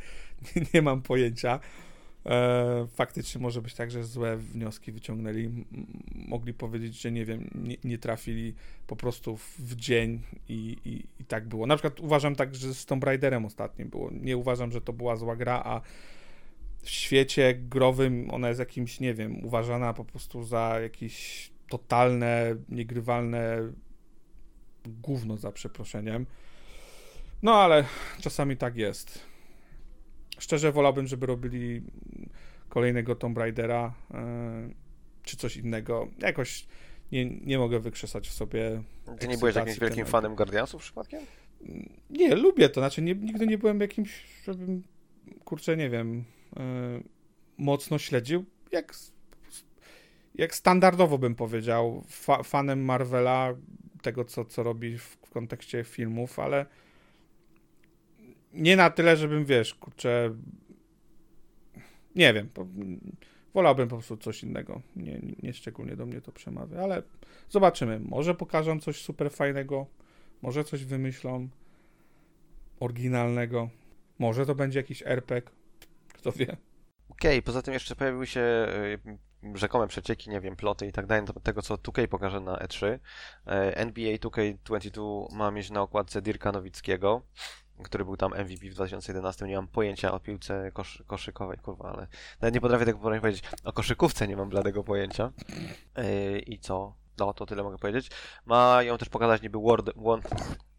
[0.55, 1.59] nie, nie mam pojęcia.
[2.25, 5.65] E, faktycznie może być tak, że złe wnioski wyciągnęli.
[6.15, 8.53] Mogli powiedzieć, że nie wiem, nie, nie trafili
[8.87, 11.67] po prostu w dzień i, i, i, tak było.
[11.67, 14.09] Na przykład uważam tak, że z Tomb Raiderem ostatnim było.
[14.11, 15.81] Nie uważam, że to była zła gra, a
[16.81, 23.71] w świecie growym ona jest jakimś, nie wiem, uważana po prostu za jakieś totalne, niegrywalne
[24.85, 26.25] gówno za przeproszeniem.
[27.41, 27.85] No ale
[28.21, 29.19] czasami tak jest.
[30.39, 31.81] Szczerze wolałbym, żeby robili
[32.69, 34.17] kolejnego Tomb Raidera yy,
[35.23, 36.07] czy coś innego.
[36.19, 36.67] Jakoś
[37.11, 38.83] nie, nie mogę wykrzesać w sobie.
[39.19, 41.19] Ty nie byłeś jakimś wielkim fanem Guardiansów przypadkiem?
[42.09, 42.81] Nie, lubię to.
[42.81, 44.83] Znaczy, nie, nigdy nie byłem jakimś, żebym,
[45.45, 46.23] kurczę, nie wiem,
[46.55, 46.63] yy,
[47.57, 48.45] mocno śledził.
[48.71, 48.93] Jak,
[50.35, 53.53] jak standardowo bym powiedział, fa fanem Marvela,
[54.01, 56.65] tego co, co robi w, w kontekście filmów, ale
[58.53, 60.35] nie na tyle, żebym, wiesz, kurczę,
[62.15, 62.49] Nie wiem.
[63.53, 64.81] Wolałbym po prostu coś innego.
[64.95, 67.03] Nie, nie szczególnie do mnie to przemawia, ale
[67.49, 67.99] zobaczymy.
[67.99, 69.85] Może pokażą coś super fajnego,
[70.41, 71.49] może coś wymyślą
[72.79, 73.69] oryginalnego.
[74.19, 75.51] Może to będzie jakiś RPG.
[76.13, 76.57] Kto wie.
[77.09, 78.41] Okej, poza tym jeszcze pojawiły się
[79.45, 82.99] y, rzekome przecieki, nie wiem, ploty i tak dalej, tego co 2K pokaże na E3.
[83.47, 87.21] E, NBA 2K22 ma mieć na okładce Dirka Nowickiego,
[87.83, 89.45] który był tam MVP w 2011.
[89.45, 92.07] Nie mam pojęcia o piłce kosz, koszykowej, kurwa, ale
[92.41, 93.43] nawet nie potrafię tego powiedzieć.
[93.63, 95.31] O koszykówce nie mam bladego pojęcia.
[95.95, 96.95] E, I co?
[97.17, 98.11] No, to tyle mogę powiedzieć.
[98.45, 100.21] Mają też pokazać niby Word, Won-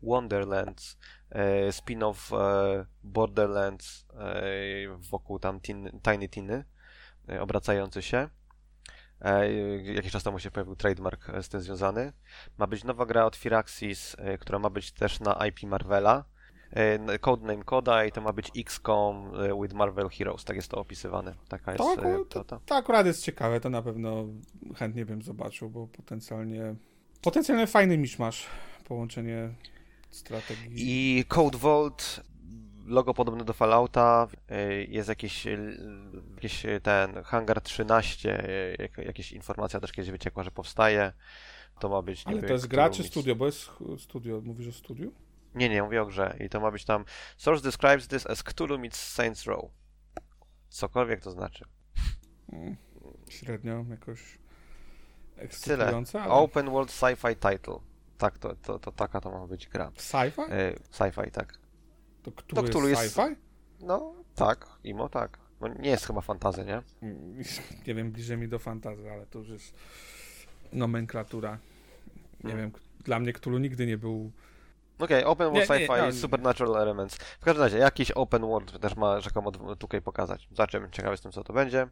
[0.03, 0.99] Wonderlands,
[1.31, 4.07] e, spin-off e, Borderlands
[5.11, 6.65] wokół tam tin, Tiny Tiny,
[7.41, 8.29] obracający się.
[9.83, 12.13] Jakiś czas temu się pojawił trademark z tym związany.
[12.59, 16.25] Ma być nowa gra od Firaxis, która ma być też na IP Marvela.
[16.73, 20.77] E, Codename Koda i to ma być XCOM e, with Marvel Heroes, tak jest to
[20.77, 21.35] opisywane.
[21.49, 22.61] Taka jest To, e, akurat, to, plota.
[22.67, 24.27] to akurat jest ciekawe, to na pewno
[24.77, 26.75] chętnie bym zobaczył, bo potencjalnie
[27.23, 28.47] potencjalnie fajny miszmasz,
[28.85, 29.55] połączenie
[30.11, 30.75] strategii.
[31.19, 32.21] I Code Vault,
[32.87, 34.29] logo podobne do Fallouta,
[34.89, 35.47] jest jakiś,
[36.35, 41.13] jakiś ten Hangar 13, y, jak- jakaś informacja też kiedyś wyciekła, że powstaje.
[41.79, 43.37] To ma być Ale to jest gra czy studio?
[43.37, 45.13] Bo jest studio, mówisz o studiu?
[45.55, 46.37] Nie, nie, mówię o grze.
[46.41, 47.05] I to ma być tam
[47.37, 49.71] Source describes this as Cthulhu meets Saints Row.
[50.69, 51.65] Cokolwiek to znaczy.
[52.53, 52.77] Mm,
[53.29, 54.39] Średnio jakoś
[55.65, 56.03] Tyle.
[56.15, 56.31] ale...
[56.31, 57.79] Open World Sci-Fi Title.
[58.19, 59.91] Tak, to, to, to taka to ma być gra.
[59.97, 60.41] Sci-fi?
[60.41, 61.59] Y, Sci-fi, tak.
[62.23, 63.37] To który Cthulhu jest jest- sci-fi?
[63.81, 65.39] No, tak, Imo, tak.
[65.61, 66.83] No, nie jest chyba fantazja, nie?
[67.87, 69.75] Nie wiem, bliżej mi do fantazji, ale to już jest
[70.73, 71.59] nomenklatura.
[72.45, 72.57] Nie Mm.
[72.73, 74.33] wiem, dla mnie Cthulhu nigdy nie był...
[75.01, 76.13] Okej, open world sci-fi, no.
[76.13, 77.17] supernatural elements.
[77.17, 80.49] W każdym razie, jakiś open world też ma rzekomo tutaj pokazać.
[80.51, 81.89] Zobaczymy, ciekawy jestem, co to będzie.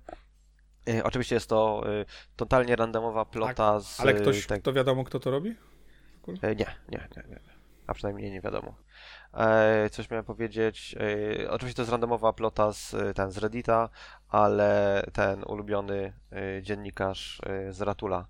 [0.88, 2.04] E, oczywiście jest to e,
[2.36, 3.96] totalnie randomowa plota z...
[3.96, 5.54] Tak, Ale ktoś, tak- to wiadomo, kto to robi?
[6.42, 7.40] e, nie, nie, nie, nie.
[7.86, 8.74] A przynajmniej nie wiadomo.
[9.34, 10.96] E, coś miałem powiedzieć.
[11.44, 13.88] E, oczywiście to jest randomowa plota z, ten, z Reddita,
[14.28, 18.26] ale ten ulubiony e, dziennikarz e, z Ratula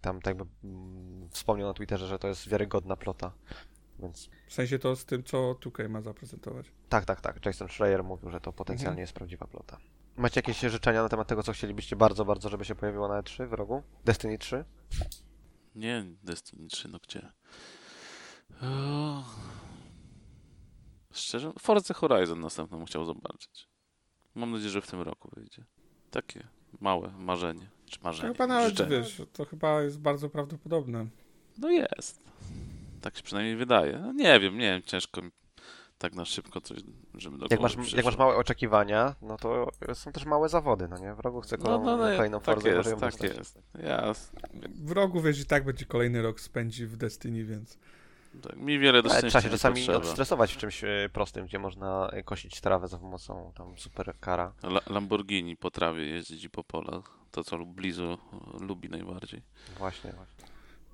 [0.00, 3.32] tam tak jakby mm, wspomniał na Twitterze, że to jest wiarygodna plota.
[3.98, 6.66] Więc W sensie to z tym, co Tukaj ma zaprezentować.
[6.88, 7.46] Tak, tak, tak.
[7.46, 9.00] Jason Schreier mówił, że to potencjalnie Mhm.
[9.00, 9.78] jest prawdziwa plota.
[10.16, 13.46] Macie jakieś życzenia na temat tego, co chcielibyście bardzo, bardzo, żeby się pojawiło na E3
[13.48, 13.82] w rogu?
[14.04, 14.64] Destiny 3?
[15.74, 17.32] Nie, Destiny 3, no gdzie?
[18.62, 19.24] O...
[21.12, 23.68] Szczerze, Forza Horizon następną chciał zobaczyć.
[24.34, 25.64] Mam nadzieję, że w tym roku wyjdzie.
[26.10, 26.48] Takie
[26.80, 27.70] małe marzenie.
[27.86, 28.32] Czy To marzenie?
[28.32, 28.90] chyba nawet, życzenie.
[28.90, 31.06] wiesz, to chyba jest bardzo prawdopodobne.
[31.58, 32.20] No jest.
[33.00, 33.98] Tak się przynajmniej wydaje.
[33.98, 35.30] No nie wiem, nie wiem, ciężko mi
[35.98, 36.78] tak na szybko coś,
[37.14, 40.98] żeby do Jak masz, jak masz małe oczekiwania, no to są też małe zawody, no
[40.98, 41.14] nie?
[41.14, 43.36] W rogu chce No, no, no, kolejną tak Forzę, jest, ją tak dostać.
[43.38, 43.58] jest.
[43.82, 44.32] Jas,
[44.84, 47.78] W rogu, wiesz, i tak będzie kolejny rok spędzi w Destiny, więc...
[48.42, 49.98] tak, mi wiele do Ale szczęścia trzeba się czasami potrzeba.
[49.98, 54.52] odstresować w czymś e, prostym, gdzie można e, kosić trawę za pomocą tam superkara.
[54.62, 57.16] La Lamborghini po trawie jeździć i po polach.
[57.36, 58.18] To, co Blizu
[58.60, 59.42] lubi najbardziej.
[59.78, 60.44] Właśnie, właśnie.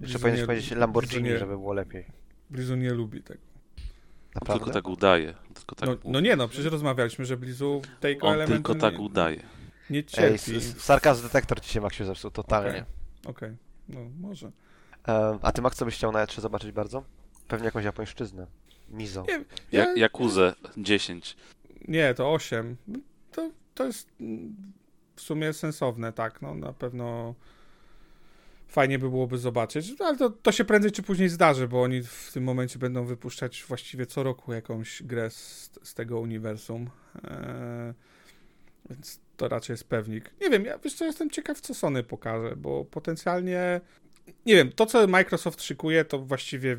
[0.00, 2.04] Jeszcze powinieneś nie- powiedzieć Lamborghini, nie- żeby było lepiej.
[2.50, 3.40] Blizu nie lubi tego.
[3.40, 4.64] On Naprawdę?
[4.64, 5.34] tylko tak udaje.
[5.54, 9.00] Tylko tak, No, no nie no, przecież rozmawialiśmy, że Blizu tego on tylko tak nie,
[9.00, 9.42] udaje.
[9.90, 10.56] nie Ej, cierpi.
[10.56, 12.84] s- sarkazm detektor ci się, Maksiu, zepsuł totalnie.
[13.26, 13.56] Okej,
[13.88, 14.52] no może.
[15.08, 17.04] E, a ty, Max, co byś chciał na E3 zobaczyć bardzo?
[17.48, 18.46] Pewnie jakąś japońszczyznę.
[18.88, 19.24] Mizo.
[19.28, 21.36] Nie, Ja, ja, Jakuzę 10.
[21.88, 22.76] nie, to 8.
[23.32, 24.56] To, to jest mm,
[25.22, 27.34] sumie sensowne, tak, no na pewno
[28.68, 32.30] fajnie by byłoby zobaczyć, ale to, to się prędzej czy później zdarzy, bo oni w
[32.32, 36.90] tym momencie będą wypuszczać właściwie co roku jakąś grę z, z tego uniwersum.
[37.24, 37.94] Eee,
[38.90, 40.30] więc to raczej jest pewnik.
[40.40, 43.80] Nie wiem, ja wiesz co, jestem ciekaw, co Sony pokaże, bo potencjalnie
[44.46, 46.76] nie wiem, to co Microsoft szykuje, to właściwie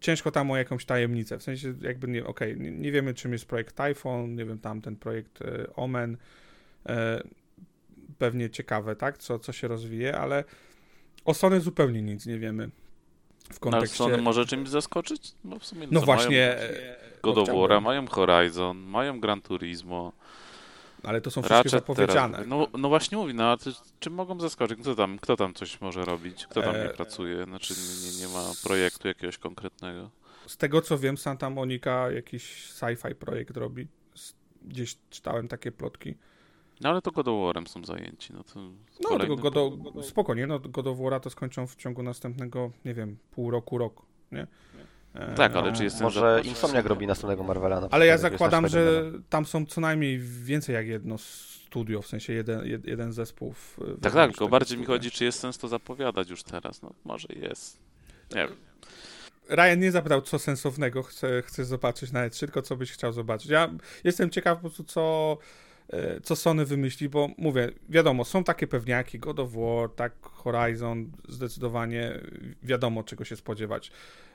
[0.00, 1.38] ciężko tam o jakąś tajemnicę.
[1.38, 4.80] W sensie jakby nie, okej, nie, nie wiemy czym jest projekt Typhoon, nie wiem, tam
[4.80, 6.16] ten projekt e, Omen.
[6.88, 7.22] E,
[8.18, 10.44] pewnie ciekawe, tak, co, co się rozwije, ale
[11.24, 12.70] o Sony zupełnie nic nie wiemy.
[13.44, 13.96] W Ale kontekście...
[13.98, 15.32] Sony może czymś zaskoczyć?
[15.44, 17.48] No w sumie No co, właśnie, Mają e, God.
[17.48, 20.12] War'a, mają Horizon, mają Gran Turismo.
[21.02, 22.32] ale to są wszystkie Ratchet zapowiedziane.
[22.32, 22.48] teraz.
[22.48, 24.78] No, no właśnie mówi, no ale to, czym mogą zaskoczyć?
[24.80, 26.46] Kto tam, kto tam coś może robić?
[26.46, 27.44] Kto tam nie E, pracuje?
[27.44, 30.10] Znaczy nie, nie, ma projektu jakiegoś konkretnego.
[30.46, 33.86] Z tego co wiem, Santa Monica jakiś sci-fi projekt robi.
[34.62, 36.14] Gdzieś czytałem takie plotki.
[36.80, 38.32] No ale to God of War'em są zajęci.
[38.32, 41.76] No, to No, kolejny- tego God of, spokojnie, no God of War'a to skończą w
[41.76, 44.46] ciągu następnego, nie wiem, pół roku, rok, nie?
[45.14, 48.64] E, Tak, ale czy jestem Może za- Insomniac robi następnego Marvela na Ale ja zakładam,
[48.64, 53.12] jest że tam są co najmniej więcej jak jedno studio, w sensie jeden, jed, jeden
[53.12, 53.52] zespół.
[53.52, 54.98] W, Tak, tak, tylko bardziej mi studia.
[54.98, 56.82] chodzi, czy jest sens to zapowiadać już teraz.
[56.82, 57.78] No może jest.
[58.34, 58.56] Nie wiem.
[59.48, 63.50] Ryan nie zapytał, co sensownego chce, chce zobaczyć na E3, tylko co byś chciał zobaczyć.
[63.50, 63.70] Ja
[64.04, 65.36] jestem ciekaw po prostu, co,
[66.22, 72.20] co Sony wymyśli, bo mówię, wiadomo, są takie pewniaki, God of War, tak, Horizon, zdecydowanie
[72.62, 73.92] wiadomo, czego się spodziewać.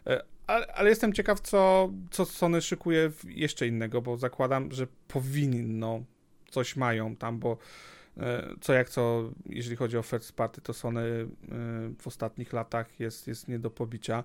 [0.07, 6.03] E, Ale, ale jestem ciekaw, co, co Sony szykuje jeszcze innego, bo zakładam, że powinno,
[6.49, 7.57] coś mają tam, bo
[8.17, 11.27] e, co jak co, jeżeli chodzi o first party, to Sony e,
[11.99, 14.23] w ostatnich latach jest, jest nie do pobicia.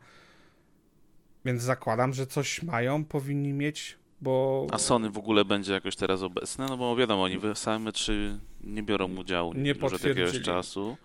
[1.45, 6.23] Więc zakładam, że coś mają, powinni mieć, bo A Sony w ogóle będzie jakoś teraz
[6.23, 6.67] obecne?
[6.69, 10.97] No bo wiadomo, oni w same trzy nie biorą udziału Nie już od jakiegoś czasu.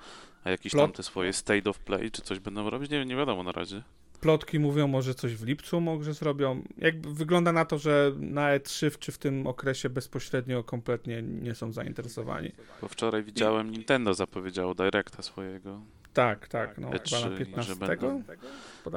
[0.43, 2.91] A jakieś Plot- tam te swoje state of play, czy coś będą robić?
[2.91, 3.81] Nie, nie wiadomo na razie.
[4.21, 6.63] plotki mówią, może coś w lipcu może zrobią.
[6.77, 11.71] Jakby wygląda na to, że na E3 czy w tym okresie bezpośrednio kompletnie nie są
[11.71, 12.51] zainteresowani.
[12.81, 15.81] Bo wczoraj widziałem, Nintendo zapowiedziało Directa swojego.
[16.13, 18.23] Tak, tak, no E3 chyba na i że 15 będą.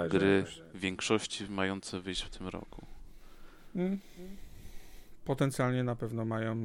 [0.09, 2.87] Gry w większości mające wyjść w tym roku.
[5.25, 6.57] Potencjalnie na pewno mają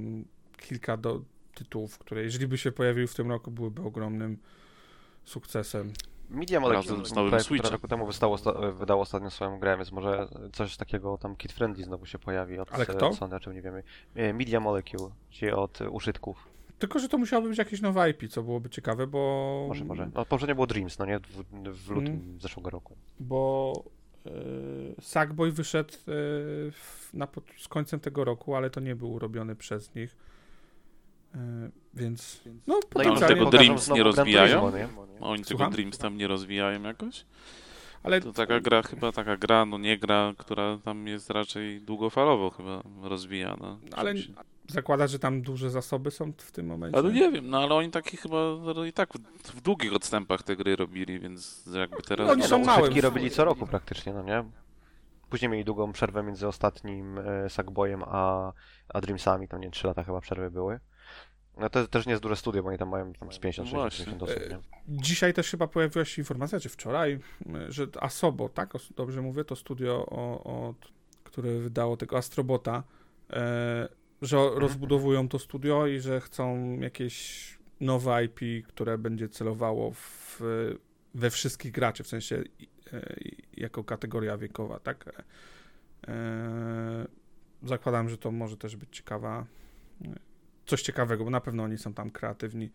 [0.58, 1.22] kilka do
[1.56, 4.38] tytułów, które jeżeli by się pojawiły w tym roku, byłyby ogromnym
[5.26, 5.94] sukcesem.
[6.30, 7.72] Media Razem Molecule, z nowym które Switchem.
[7.72, 8.38] roku temu wystało,
[8.74, 12.74] wydało ostatnio swoją grę, więc może coś takiego tam Kid Friendly znowu się pojawi od
[12.74, 13.14] Ale e, kto?
[13.14, 13.84] Sony, o czym nie wiemy.
[14.16, 16.48] E, Media Molecule, czyli od użytków.
[16.80, 19.66] Tylko, że to musiałoby być jakieś nowe IP, co byłoby ciekawe, bo...
[19.68, 20.10] Może, może.
[20.14, 21.20] No poprzednio było Dreams, no nie?
[21.20, 21.44] W,
[21.86, 22.40] w lutym Mm.
[22.42, 22.96] zeszłego roku.
[23.20, 23.74] bo
[25.02, 25.98] Sackboy wyszedł e,
[26.72, 30.16] w, na, z końcem tego roku, ale to nie był robiony przez nich.
[31.36, 34.72] E, więc no No tego Dreams nie rozwijają?
[34.72, 35.18] Turismo, nie?
[35.22, 35.68] A Oni Słucham?
[35.68, 37.26] tego Dreams tam nie rozwijają jakoś?
[38.04, 42.50] ale To taka gra, chyba taka gra, no nie gra, która tam jest raczej długofalowo
[42.50, 43.78] chyba rozwijana.
[43.96, 44.14] Ale.
[44.68, 47.00] Zakłada, że tam duże zasoby są w tym momencie.
[47.00, 48.36] A no nie wiem, no ale oni taki chyba
[48.76, 52.30] no, i tak w, w długich odstępach te gry robili, więc jakby teraz...
[52.30, 53.02] Oni Nie, są no, małe.
[53.02, 54.44] robili co roku praktycznie, no nie?
[55.30, 58.54] Później mieli długą przerwę między ostatnim e, Sackboyem a,
[58.90, 60.80] a Dreamsami, tam nie 3 lata chyba przerwy były.
[61.58, 63.90] No to też nie jest duże studio, bo oni tam mają tam z 50 No
[63.90, 64.36] 60 właśnie.
[64.36, 64.60] osób, nie?
[65.02, 67.20] Dzisiaj też chyba pojawiła się informacja, czy wczoraj,
[67.70, 68.74] że Asobo, tak?
[68.96, 70.74] Dobrze mówię, to studio, o, o,
[71.24, 72.84] które wydało tego Astrobota,
[73.30, 73.90] e,
[74.24, 77.44] że o- rozbudowują to studio i że chcą jakieś
[77.80, 80.42] nowe IP, które będzie celowało w,
[81.16, 82.44] we wszystkich graczy, w sensie
[82.94, 83.16] e,
[83.58, 85.24] jako kategoria wiekowa, tak?
[86.08, 87.08] E,
[87.64, 89.46] zakładam, że to może też być ciekawa,
[90.66, 92.70] coś ciekawego, bo na pewno oni są tam kreatywni.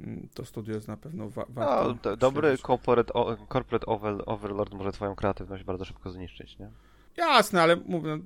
[0.00, 2.10] Mm, To studio jest na pewno wa- warto.
[2.10, 3.12] No, dobry corporate,
[3.52, 6.70] corporate over, overlord może twoją kreatywność bardzo szybko zniszczyć, nie?
[7.16, 8.18] Jasne, ale mówię,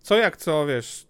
[0.00, 1.06] co jak co, wiesz,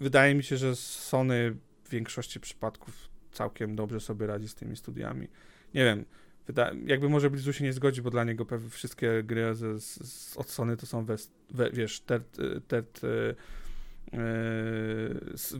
[0.00, 5.28] wydaje mi się, że Sony w większości przypadków całkiem dobrze sobie radzi z tymi studiami.
[5.74, 6.04] Nie wiem,
[6.48, 10.36] wyda- jakby może Blizu się nie zgodzi, bo dla niego pewnie wszystkie gry ze, z,
[10.36, 12.36] od Sony to są, wes, we, wiesz, tert,
[12.68, 13.34] tert, e,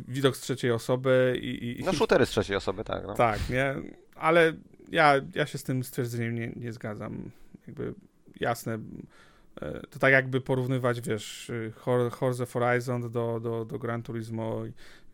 [0.08, 3.14] widok z trzeciej osoby i, i No shootery z trzeciej osoby, tak, no.
[3.14, 3.74] tak, nie?
[4.14, 4.52] Ale
[4.90, 7.30] ja, ja się z tym stwierdzeniem nie, nie zgadzam.
[7.66, 7.94] Jakby
[8.40, 8.78] jasne,
[9.90, 14.62] to tak jakby porównywać, wiesz, y, Hor- Forza Horizon do, do, do Gran Turismo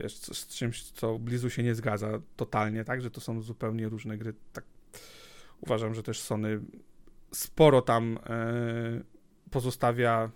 [0.01, 3.03] wiesz, z, z czymś, co Blizu się nie zgadza totalnie, tak?
[3.03, 4.35] Że to są zupełnie różne gry.
[4.53, 4.65] Tak
[5.61, 6.61] uważam, że też Sony
[7.33, 9.01] sporo tam e,
[9.51, 10.31] pozostawia,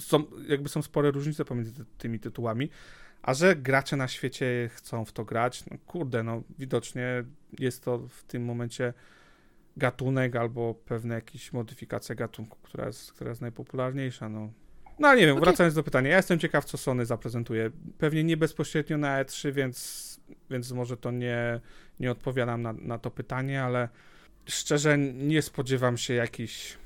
[0.00, 2.70] są, jakby są spore różnice pomiędzy ty, tymi tytułami,
[3.22, 7.24] a że gracze na świecie chcą w to grać, no kurde, no widocznie
[7.58, 8.94] jest to w tym momencie
[9.78, 14.50] gatunek albo pewna jakaś modyfikacja gatunku, która jest, która jest najpopularniejsza, no.
[14.98, 17.70] No ale nie wiem, wracając do pytania, ja jestem ciekaw, co Sony zaprezentuje.
[17.98, 20.20] Pewnie nie bezpośrednio na E3, więc,
[20.50, 21.60] więc może to nie,
[22.00, 23.88] nie odpowiadam na, na to pytanie, ale
[24.46, 26.78] szczerze nie spodziewam się jakichś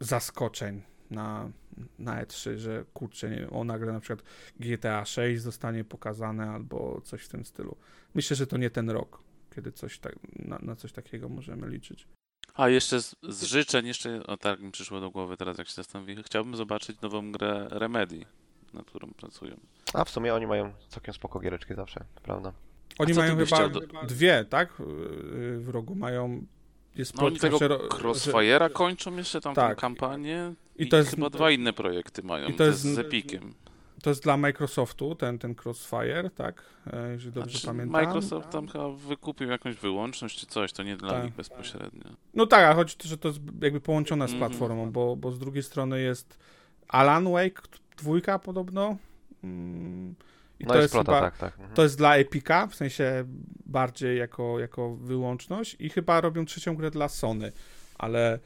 [0.00, 1.50] zaskoczeń na,
[1.98, 4.28] na E3, że kurczę, nie o nagle na przykład
[4.60, 7.76] GTA 6 zostanie pokazane albo coś w tym stylu.
[8.14, 9.22] Myślę, że to nie ten rok,
[9.54, 12.06] kiedy coś tak, na, na coś takiego możemy liczyć.
[12.54, 15.74] A jeszcze z, z życzeń, jeszcze, o tak mi przyszło do głowy teraz, jak się
[15.74, 18.24] zastanowiłem, chciałbym zobaczyć nową grę Remedy,
[18.74, 19.56] nad którą pracują.
[19.94, 22.52] A w sumie oni mają całkiem spoko giereczki zawsze, prawda?
[22.98, 24.72] Oni mają chyba do- dwie, tak?
[25.58, 26.46] W rogu mają.
[26.96, 29.78] Jest No oni tego że- że- Crossfire'a kończą jeszcze tam Tak.
[29.78, 32.98] kampanię I i, to jest- chyba dwa inne projekty mają, i to jest- jest z
[32.98, 33.54] Epiciem.
[34.02, 36.62] To jest dla Microsoftu, ten, ten Crossfire, tak?
[36.92, 38.02] E, jeżeli dobrze Znaczy, pamiętam.
[38.02, 41.24] Microsoft tam chyba wykupił jakąś wyłączność czy coś, to nie dla Tak.
[41.24, 42.04] nich bezpośrednio.
[42.34, 44.50] No tak, ale chodzi o to, że to jest jakby połączone z Mhm.
[44.50, 46.38] platformą, bo, bo z drugiej strony jest
[46.88, 47.62] Alan Wake
[47.98, 48.96] dwójka podobno.
[49.44, 50.14] Mm,
[50.60, 51.52] I No to jest prota, chyba, tak, tak.
[51.52, 51.74] Mhm.
[51.74, 53.24] To jest dla Epica, w sensie
[53.66, 57.52] bardziej jako, jako wyłączność i chyba robią trzecią grę dla Sony,
[57.98, 58.38] ale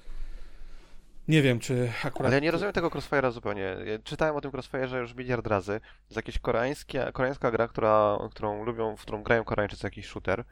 [1.28, 2.26] nie wiem, czy akurat...
[2.26, 3.62] Ale ja nie rozumiem tego Crossfire'a zupełnie.
[3.62, 5.80] Ja czytałem o tym Crossfire'ze już miliard razy.
[6.04, 10.44] Jest jakaś koreańskie, koreańska gra, która, którą lubią, w którą grają Koreańczycy, jakiś shooter.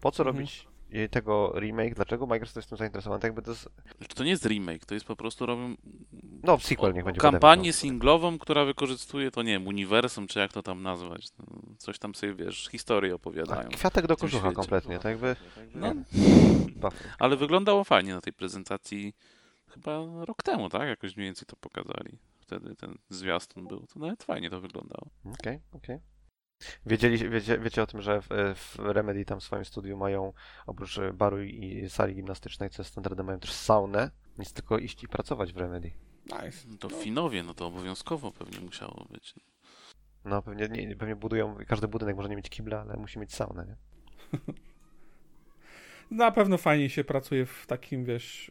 [0.00, 0.36] Po co Mhm.
[0.36, 0.66] robić
[1.10, 1.94] tego remake?
[1.94, 3.20] Dlaczego Microsoft jest tym zainteresowany?
[3.20, 3.68] Tak jakby to jest...
[3.98, 5.74] Znaczy, to nie jest remake, to jest po prostu robią
[6.42, 7.20] No, sequel niech będzie.
[7.20, 7.72] kampanię potem, no.
[7.72, 11.28] singlową, która wykorzystuje to, nie wiem, uniwersum, czy jak to tam nazwać.
[11.38, 11.46] No,
[11.78, 13.68] coś tam sobie, wiesz, historię A, opowiadają.
[13.68, 15.36] kwiatek do kożucha kompletnie, tak jakby...
[15.74, 15.92] No,
[17.18, 19.14] ale wyglądało fajnie na tej prezentacji.
[19.76, 20.88] Chyba rok temu, tak?
[20.88, 22.18] Jakoś mniej więcej to pokazali.
[22.40, 23.86] Wtedy ten zwiastun był.
[23.86, 25.10] To nawet fajnie to wyglądało.
[25.24, 26.00] Okej, okej.
[26.86, 30.32] Wiedzieli, wiecie, wiecie o tym, że w, w Remedy tam w swoim studiu mają
[30.66, 34.10] oprócz baru i sali gimnastycznej, co jest standardem, mają też saunę.
[34.38, 35.92] Nic tylko iść i pracować w Remedy.
[36.24, 36.68] Nice.
[36.68, 39.34] No To w Finowie, no to obowiązkowo pewnie musiało być.
[40.24, 43.66] No pewnie, nie, pewnie budują, każdy budynek może nie mieć kibla, ale musi mieć saunę,
[43.66, 43.76] nie?
[46.10, 48.50] Na pewno fajnie się pracuje w takim, wiesz,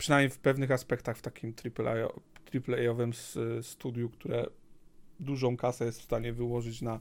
[0.00, 1.54] przynajmniej w pewnych aspektach w takim
[2.54, 3.12] AAA-owym
[3.62, 4.46] studiu, które
[5.20, 7.00] dużą kasę jest w stanie wyłożyć na,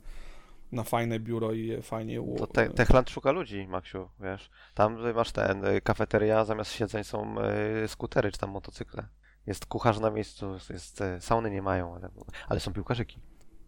[0.71, 4.49] na fajne biuro i fajnie To te, Techland szuka ludzi, Maksiu, wiesz.
[4.73, 7.35] Tam masz ten, y, kafeteria, zamiast siedzeń są
[7.83, 9.07] y, skutery czy tam motocykle.
[9.47, 12.09] Jest kucharz na miejscu, jest, jest y, sauny nie mają, ale,
[12.47, 13.19] ale są piłkarzyki.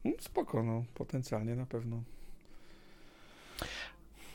[0.05, 2.03] No, spoko, no, potencjalnie na pewno.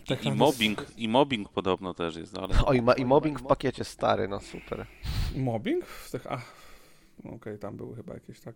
[0.07, 3.47] I, Tak, i mobbing, i mobbing podobno też jest, ale Oj, ma, i mobbing w
[3.47, 4.87] pakiecie stary, no super.
[5.37, 5.85] Mobbing?
[5.87, 6.53] W tych, ach,
[7.25, 8.55] no okej, tam były chyba jakieś tak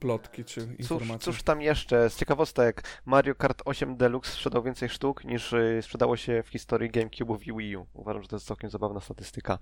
[0.00, 1.18] plotki czy Cóż, informacje.
[1.18, 2.10] cóż tam jeszcze?
[2.10, 6.90] Z ciekawostek, Mario Kart 8 Deluxe sprzedał więcej sztuk niż y, sprzedało się w historii
[6.90, 7.86] GameCube'ów i Wii U.
[7.94, 9.58] Uważam, że to jest całkiem zabawna statystyka.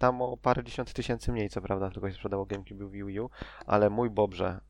[0.00, 3.30] Tam o parę dziesiąt tysięcy mniej, co prawda, tylko się sprzedało GameCube'ów i Wii U,
[3.66, 4.60] ale mój Bobrze,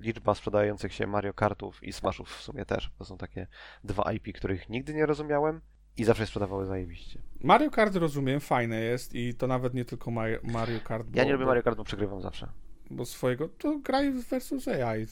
[0.00, 2.90] liczba sprzedających się Mario Kartów i Smashów w sumie też.
[2.98, 3.46] To są takie
[3.84, 5.60] dwa IP, których nigdy nie rozumiałem
[5.96, 7.20] i zawsze sprzedawały zajebiście.
[7.40, 11.06] Mario Kart rozumiem, fajne jest i to nawet nie tylko Mario, Kart.
[11.14, 12.48] Ja bo- nie lubię Mario Kart, bo przegrywam zawsze.
[12.90, 15.06] Bo swojego, to graj versus AI,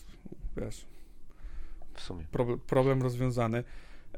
[0.57, 0.87] wiesz,
[1.95, 2.25] W sumie.
[2.33, 3.65] problem, problem rozwiązany.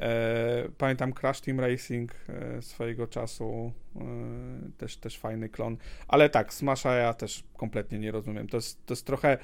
[0.00, 4.00] E, pamiętam Crash Team Racing e, swojego czasu, e,
[4.78, 5.76] też, też fajny klon,
[6.08, 8.48] ale tak, Smasha ja też kompletnie nie rozumiem.
[8.48, 9.38] To jest, to jest trochę,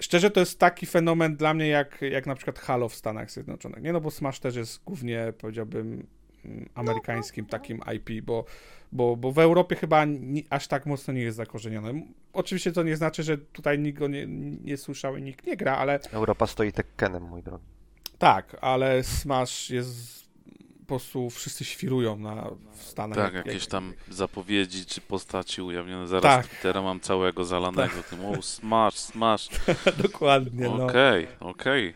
[0.00, 3.82] szczerze to jest taki fenomen dla mnie jak, jak na przykład Halo w Stanach Zjednoczonych.
[3.82, 6.06] Nie no, bo Smash też jest głównie, powiedziałbym,
[6.44, 8.44] mm, amerykańskim takim IP, bo,
[8.92, 11.88] bo, bo w Europie chyba ni, aż tak mocno nie jest zakorzeniony.
[11.90, 14.26] M- Oczywiście to nie znaczy, że tutaj nikt go nie,
[14.64, 17.64] nie słyszał i nikt nie gra, ale Europa stoi Tekkenem, mój drogi.
[18.18, 20.25] tak, ale Smash jest
[20.86, 23.16] po prostu wszyscy świrują na w Stanach.
[23.18, 26.06] tak, jak- jakieś jak- tam zapowiedzi czy postaci ujawnione.
[26.06, 26.46] Zaraz Tak.
[26.46, 29.48] Twittera mam całego zalanego tym, o smash, smash.
[30.02, 30.86] Dokładnie, no.
[30.86, 31.94] Okej, okej.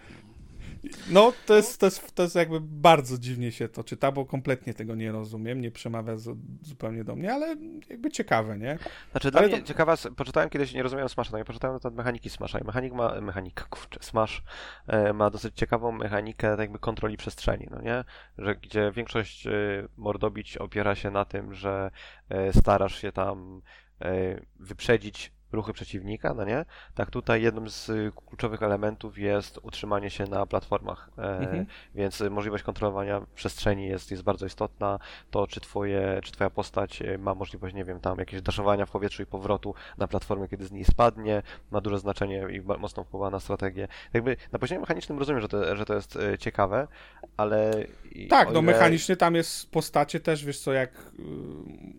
[1.10, 4.74] No, to jest, to, jest, to jest jakby bardzo dziwnie się to czyta, bo kompletnie
[4.74, 7.56] tego nie rozumiem, nie przemawia zu, zupełnie do mnie, ale
[7.90, 8.78] jakby ciekawe, nie?
[9.10, 11.80] Znaczy dla Ale mnie to- ciekawa, poczytałem kiedyś, nie rozumiałem Smasha, no i poczytałem na
[11.80, 14.42] temat mechaniki Smasha i mechanik ma, mechanika, kurczę, Smash
[14.86, 18.04] e, ma dosyć ciekawą mechanikę tak jakby kontroli przestrzeni, no nie?
[18.38, 19.50] Że gdzie większość e,
[19.96, 21.90] mordobić opiera się na tym, że
[22.28, 23.62] e, starasz się tam
[24.58, 26.64] wyprzedzić ruchy przeciwnika, no nie?
[26.94, 31.66] Tak tutaj jednym z y, kluczowych elementów jest utrzymanie się na platformach, e, Mhm.
[31.94, 34.98] więc y, możliwość kontrolowania przestrzeni jest, jest bardzo istotna.
[35.30, 38.90] To, czy, twoje, czy twoja postać y, ma możliwość, nie wiem, tam jakieś daszowania w
[38.90, 43.30] powietrzu i powrotu na platformie, kiedy z niej spadnie, ma duże znaczenie i mocno wpływa
[43.30, 43.88] na strategię.
[44.12, 46.88] Jakby na poziomie mechanicznym rozumiem, że to, że to jest ciekawe,
[47.36, 47.70] ale...
[48.28, 51.24] Tak, no ile- mechanicznie tam jest postacie też, wiesz co, jak yy,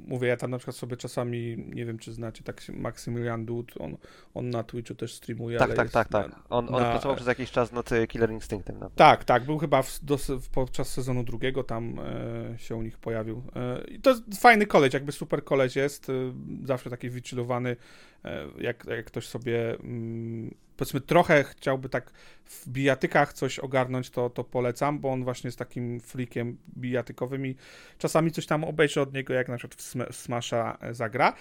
[0.08, 3.98] mówię, ja tam na przykład sobie czasami, nie wiem czy znacie, tak Maximilian Dude, on,
[4.34, 6.30] on na Twitchu też streamuje, Tak, tak, tak, tak.
[6.32, 8.80] na- On, on na- pracował przez jakiś czas nad y, Killer Instinctem.
[8.80, 8.90] Na...
[8.90, 12.98] Tak, tak, był chyba w, dos, w, podczas sezonu drugiego, tam e, się u nich
[12.98, 13.44] pojawił.
[13.56, 16.14] E, I to jest fajny koleś, jakby super koleś jest, e,
[16.64, 17.76] zawsze taki wychillowany,
[18.58, 22.12] jak, jak ktoś sobie, mm, powiedzmy trochę chciałby tak
[22.46, 27.56] w bijatykach coś ogarnąć, to, to polecam, bo on właśnie jest takim freakiem bijatykowym i
[27.98, 31.34] czasami coś tam obejrzy od niego, jak na przykład w Sm- Smasha e, zagra.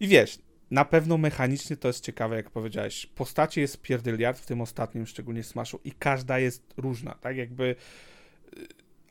[0.00, 0.38] I wiesz,
[0.70, 3.06] na pewno mechanicznie to jest ciekawe, jak powiedziałeś.
[3.06, 7.36] Postacie jest pierdyliard, w tym ostatnim, szczególnie Smashu, i każda jest różna, tak?
[7.36, 8.66] Jakby y,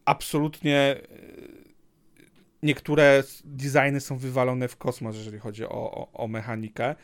[0.05, 0.95] absolutnie
[2.63, 6.95] niektóre designy są wywalone w kosmos, jeżeli chodzi o, o, o mechanikę.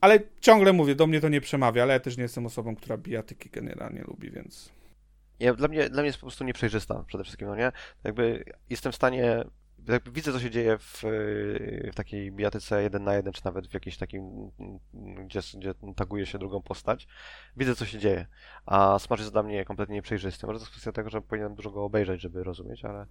[0.00, 2.96] ale ciągle mówię, do mnie to nie przemawia, ale ja też nie jestem osobą, która
[2.96, 4.72] bijatyki generalnie lubi, więc...
[5.40, 7.72] Ja, dla, mnie, dla mnie jest po prostu nieprzejrzysta przede wszystkim, no nie?
[8.04, 9.44] Jakby jestem w stanie
[10.12, 11.02] widzę, co się dzieje w,
[11.92, 14.50] w takiej bijatyce jeden na jeden, czy nawet w jakimś takim,
[15.24, 17.08] gdzie, gdzie taguje się drugą postać.
[17.56, 18.26] Widzę, co się dzieje.
[18.66, 20.46] A Smash jest dla mnie kompletnie nieprzejrzysty.
[20.46, 23.06] Może to jest kwestia tego, że powinienem dużo go obejrzeć, żeby rozumieć, ale...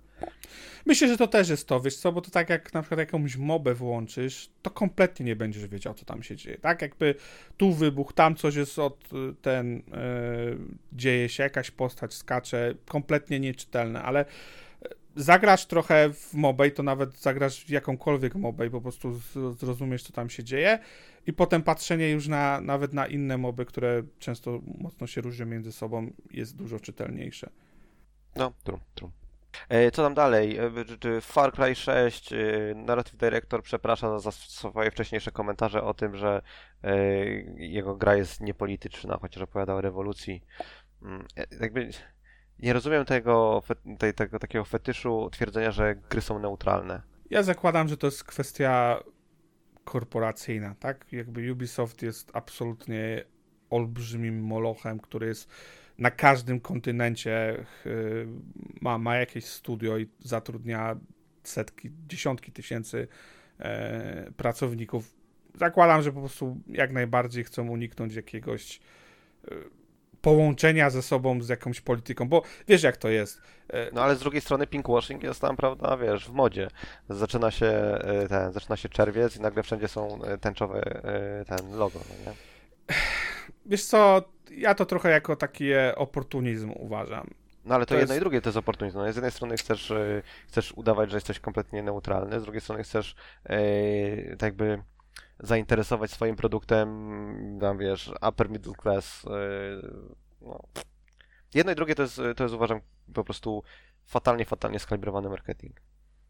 [0.86, 3.38] Myślę, że to też jest to, wiesz co, bo to tak jak na przykład jakąś
[3.38, 6.82] mobę włączysz, to kompletnie nie będziesz wiedział, co tam się dzieje, tak?
[6.82, 7.15] Jakby
[7.57, 9.09] tu wybuch, tam coś jest od
[9.41, 10.57] ten, yy,
[10.93, 14.26] dzieje się, jakaś postać skacze, kompletnie nieczytelne, ale
[15.16, 19.20] zagrasz trochę w mobej, to nawet zagrasz w jakąkolwiek mobej, po prostu
[19.59, 20.80] zrozumiesz, co tam się dzieje
[21.28, 25.72] i potem patrzenie już na, nawet na inne moby, które często mocno się różnią między
[25.72, 27.49] sobą, jest dużo czytelniejsze.
[28.36, 29.11] No, true, true.
[29.70, 30.57] E, co tam dalej?
[30.57, 32.38] E, Far Cry 6, e,
[32.76, 36.41] Narrative Director przeprasza za swoje wcześniejsze komentarze o tym, że
[37.57, 40.41] jego gra jest niepolityczna, chociaż opowiada o rewolucji.
[41.01, 41.26] Mm,
[41.61, 41.89] jakby
[42.60, 43.64] nie rozumiem tego,
[44.16, 47.01] tego takiego fetyszu twierdzenia, że gry są neutralne.
[47.30, 48.99] Ja zakładam, że to jest kwestia
[49.84, 51.06] korporacyjna, tak?
[51.12, 53.24] Jakby Ubisoft jest absolutnie
[53.70, 55.49] olbrzymim molochem, który jest
[55.97, 57.66] na każdym kontynencie
[58.82, 60.95] ma, ma jakieś studio i zatrudnia
[61.43, 63.08] setki, dziesiątki tysięcy
[63.60, 65.16] e, pracowników.
[65.56, 68.80] Zakładam, że po prostu jak najbardziej chcą uniknąć jakiegoś
[69.47, 69.56] e,
[70.26, 73.41] połączenia ze sobą z jakąś polityką, bo wiesz jak to jest.
[73.69, 76.67] E, no ale z drugiej strony pinkwashing jest tam, prawda, wiesz, w modzie.
[77.09, 80.82] Zaczyna się e, ten, zaczyna się czerwiec i nagle wszędzie są e, tęczowe
[81.47, 82.38] ten logo, no nie?
[83.65, 85.65] Wiesz co, ja to trochę jako taki
[85.95, 87.30] oportunizm uważam.
[87.65, 88.21] No ale to, to jedno jest...
[88.21, 88.97] i drugie to jest oportunizm.
[88.97, 89.93] No, z jednej strony chcesz,
[90.47, 93.15] chcesz udawać, że jesteś kompletnie neutralny, z drugiej strony chcesz
[94.32, 94.84] tak jakby
[95.39, 96.88] zainteresować swoim produktem,
[97.61, 99.23] tam wiesz, upper middle class.
[99.23, 99.91] Yy,
[100.41, 100.59] no.
[101.53, 102.79] Jedno i drugie to jest, to jest uważam
[103.13, 103.63] po prostu
[104.05, 105.81] fatalnie, fatalnie skalibrowany marketing.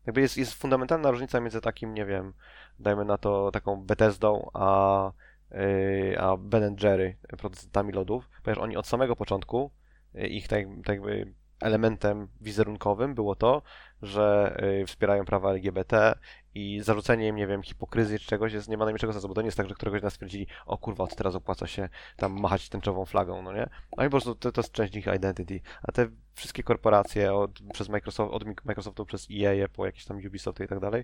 [0.05, 2.33] Jakby jest, jest fundamentalna różnica między takim, nie wiem,
[2.79, 5.11] dajmy na to taką Bethesdą, a,
[5.51, 9.71] yy, a Ben Jerry, producentami lodów, ponieważ oni od samego początku,
[10.13, 13.61] yy, ich tak, tak jakby elementem wizerunkowym było to,
[14.01, 16.15] że y, wspierają prawa LGBT
[16.55, 19.41] i zarzucenie im, nie wiem, hipokryzji czy czegoś jest, nie ma najmniejszego sensu, bo to
[19.41, 22.69] nie jest tak, że któregoś nas stwierdzili, o kurwa, od teraz opłaca się tam machać
[22.69, 23.69] tęczową flagą, no nie?
[23.97, 25.61] No i po prostu to, to jest część ich identity.
[25.83, 30.59] A te wszystkie korporacje od, przez Microsoft, od Microsoftu przez EA po jakieś tam Ubisoft
[30.59, 31.03] i tak dalej,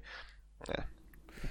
[0.70, 1.01] nie,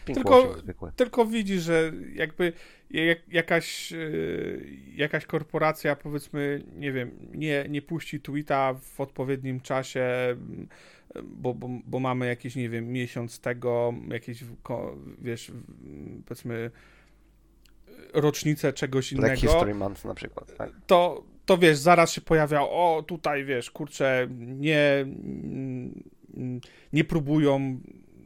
[0.05, 0.55] tylko,
[0.97, 2.53] tylko widzi, że jakby
[2.91, 3.97] jak, jakaś, e,
[4.95, 10.07] jakaś korporacja, powiedzmy, nie wiem, nie, nie puści tweeta w odpowiednim czasie,
[11.25, 14.45] bo, bo, bo mamy jakiś, nie wiem, miesiąc tego, jakieś,
[15.19, 15.53] wiesz,
[16.27, 16.71] powiedzmy,
[18.13, 19.27] rocznicę czegoś innego.
[19.27, 20.71] Black History Month na przykład, tak?
[20.87, 25.07] To, to wiesz, zaraz się pojawia, o tutaj wiesz, kurczę, nie,
[26.93, 27.81] nie próbują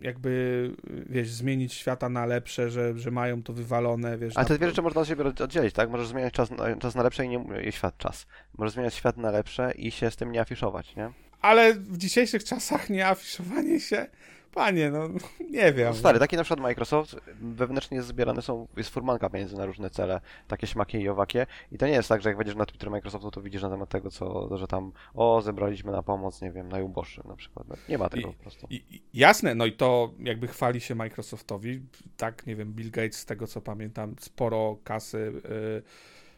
[0.05, 0.71] jakby,
[1.07, 4.37] wiesz, zmienić świata na lepsze, że, że mają to wywalone, wiesz.
[4.37, 5.91] Ale te dwie rzeczy można od siebie oddzielić, tak?
[5.91, 6.49] Możesz zmieniać czas,
[6.81, 8.27] czas na lepsze i nie świat czas.
[8.59, 11.11] Możesz zmieniać świat na lepsze i się z tym nie afiszować, nie?
[11.41, 14.07] Ale w dzisiejszych czasach nie afiszowanie się
[14.55, 15.09] Panie, no
[15.51, 15.89] nie wiem.
[15.89, 20.21] No stary, taki na przykład Microsoft, wewnętrznie zbierane są, jest furmanka pieniędzy na różne cele,
[20.49, 23.31] takie śmakie i owakie i to nie jest tak, że jak wejdziesz na Twitter Microsoftu,
[23.31, 27.25] to widzisz na temat tego, co, że tam, o, zebraliśmy na pomoc, nie wiem, najuboższych
[27.25, 27.69] na przykład.
[27.69, 28.67] No, nie ma tego I, po prostu.
[28.71, 31.83] I, jasne, no i to jakby chwali się Microsoftowi,
[32.17, 35.33] tak, nie wiem, Bill Gates, z tego co pamiętam, sporo kasy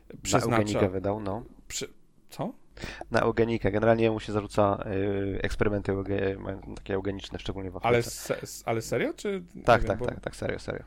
[0.06, 0.80] yy, przeznacza.
[0.80, 1.44] Na wydał, no.
[1.68, 1.88] Przy...
[2.30, 2.52] Co?
[3.10, 3.70] Na eugenikę.
[3.70, 6.36] Generalnie mu się zarzuca y, eksperymenty euge,
[6.74, 7.88] takie eugeniczne, szczególnie w Afryce.
[7.88, 9.14] Ale, se, ale serio?
[9.14, 10.06] Czy, tak, wiem, tak, bo...
[10.06, 10.82] tak, tak, serio, serio.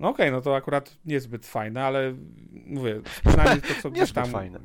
[0.00, 2.14] No okej, okay, no to akurat niezbyt fajne, ale
[2.66, 4.26] mówię, przynajmniej to, co gdzieś tam...
[4.26, 4.60] fajne.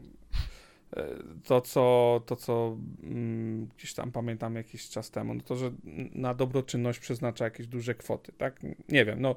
[0.98, 1.08] E,
[1.44, 5.72] to, co, to, co mm, gdzieś tam pamiętam jakiś czas temu, no to, że
[6.14, 8.60] na dobroczynność przeznacza jakieś duże kwoty, tak?
[8.90, 9.36] Nie wiem, no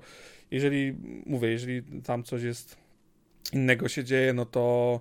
[0.50, 0.96] jeżeli,
[1.26, 2.76] mówię, jeżeli tam coś jest
[3.52, 5.00] innego się dzieje, no to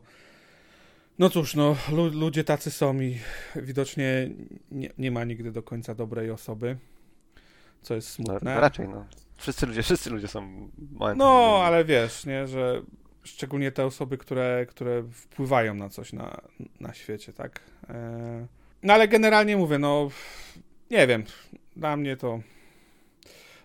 [1.21, 1.75] no cóż, no,
[2.13, 3.17] ludzie tacy są i
[3.55, 4.29] widocznie
[4.71, 6.77] nie, nie, ma nigdy do końca dobrej osoby,
[7.81, 8.55] co jest no, smutne.
[8.55, 9.05] No, raczej, no.
[9.37, 10.69] Wszyscy ludzie, wszyscy ludzie są...
[11.15, 12.81] No, ale wiesz, nie, że
[13.23, 16.41] szczególnie te osoby, które, które wpływają na coś na,
[16.79, 17.61] na świecie, tak?
[17.89, 18.47] E...
[18.83, 20.09] No ale generalnie mówię, no,
[20.91, 21.23] nie wiem,
[21.75, 22.39] dla mnie to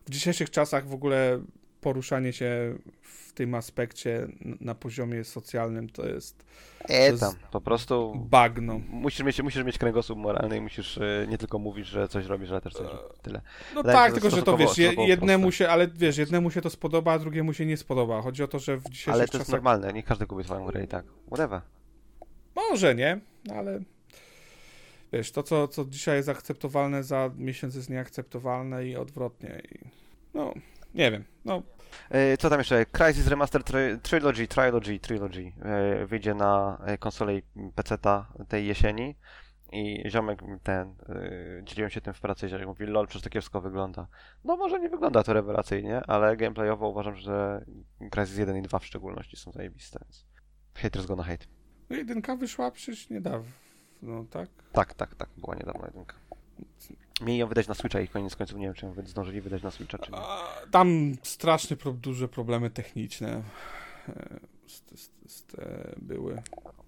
[0.07, 1.40] w dzisiejszych czasach w ogóle
[1.87, 4.26] poruszanie się w tym aspekcie
[4.61, 6.45] na poziomie socjalnym to jest
[6.89, 8.80] E, To tam, jest- po prostu bagno.
[8.89, 12.51] musisz mieć, musisz mieć kręgosłup moralny i musisz e, nie tylko mówić, że coś robisz,
[12.51, 13.18] ale też coś robić.
[13.22, 13.41] Tyle.
[13.74, 15.59] No Wydaje tak, tylko że to wiesz, jednemu proste.
[15.59, 18.22] się, ale wiesz, jednemu się to spodoba, a drugiemu się nie spodoba.
[18.22, 19.49] Chodzi o to, że w dzisiejszych Ale to jest czasach...
[19.49, 21.05] normalne, nie każdy kupi twoją grę i tak.
[21.26, 21.61] Whatever.
[22.57, 23.20] Może nie,
[23.55, 23.80] ale
[25.12, 29.62] wiesz, to co, co dzisiaj jest akceptowalne za miesiąc jest nieakceptowalne i odwrotnie.
[29.72, 29.78] I,
[30.34, 30.55] no,
[30.97, 31.24] nie wiem.
[31.44, 31.62] No,
[32.11, 32.86] E, Co tam jeszcze?
[32.86, 37.42] Crysis Remaster Tri- Trilogy, Trilogy, Trilogy e, wyjdzie na e, konsolę i
[37.74, 39.16] PC-ta tej jesieni
[39.72, 40.94] i ziomek ten,
[41.62, 44.07] dzieliłem się tym w pracy ziomek mówi, lol, przecież to kiepsko wygląda.
[44.44, 47.64] No może nie wygląda to rewelacyjnie, ale gameplayowo uważam, że
[48.11, 50.26] Crysis 1 i 2 w szczególności są zajebiste, więc
[50.74, 51.47] haters gonna hate.
[51.90, 53.51] no jedynka wyszła przecież niedawno,
[54.03, 54.49] no tak?
[54.72, 56.14] Tak, tak, tak, była niedawno jedynka.
[57.20, 59.70] Mieli ją wydać na Switcha i koniec końców nie wiem, czy ją zdążyli wydać na
[59.70, 60.18] Switcha, czy nie.
[60.18, 63.42] A, Tam strasznie pro, duże problemy techniczne
[64.08, 66.42] e, z, z, z te były.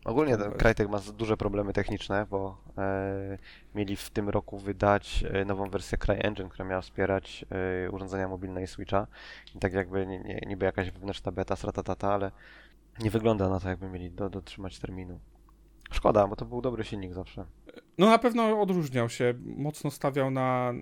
[0.04, 0.52] Ogólnie ten.
[0.52, 3.38] Crytek ma duże problemy techniczne, bo e,
[3.74, 7.44] mieli w tym roku wydać e, nową wersję CryEngine, która miała wspierać
[7.86, 9.06] e, urządzenia mobilne i Switcha.
[9.54, 12.30] I tak jakby nie, nie, niby jakaś wewnętrzna beta, stratatata, ale
[13.00, 15.18] nie wygląda na to, jakby mieli do, dotrzymać terminu.
[15.90, 17.44] Szkoda, bo to był dobry silnik zawsze.
[17.98, 20.72] No na pewno odróżniał się, mocno stawiał na,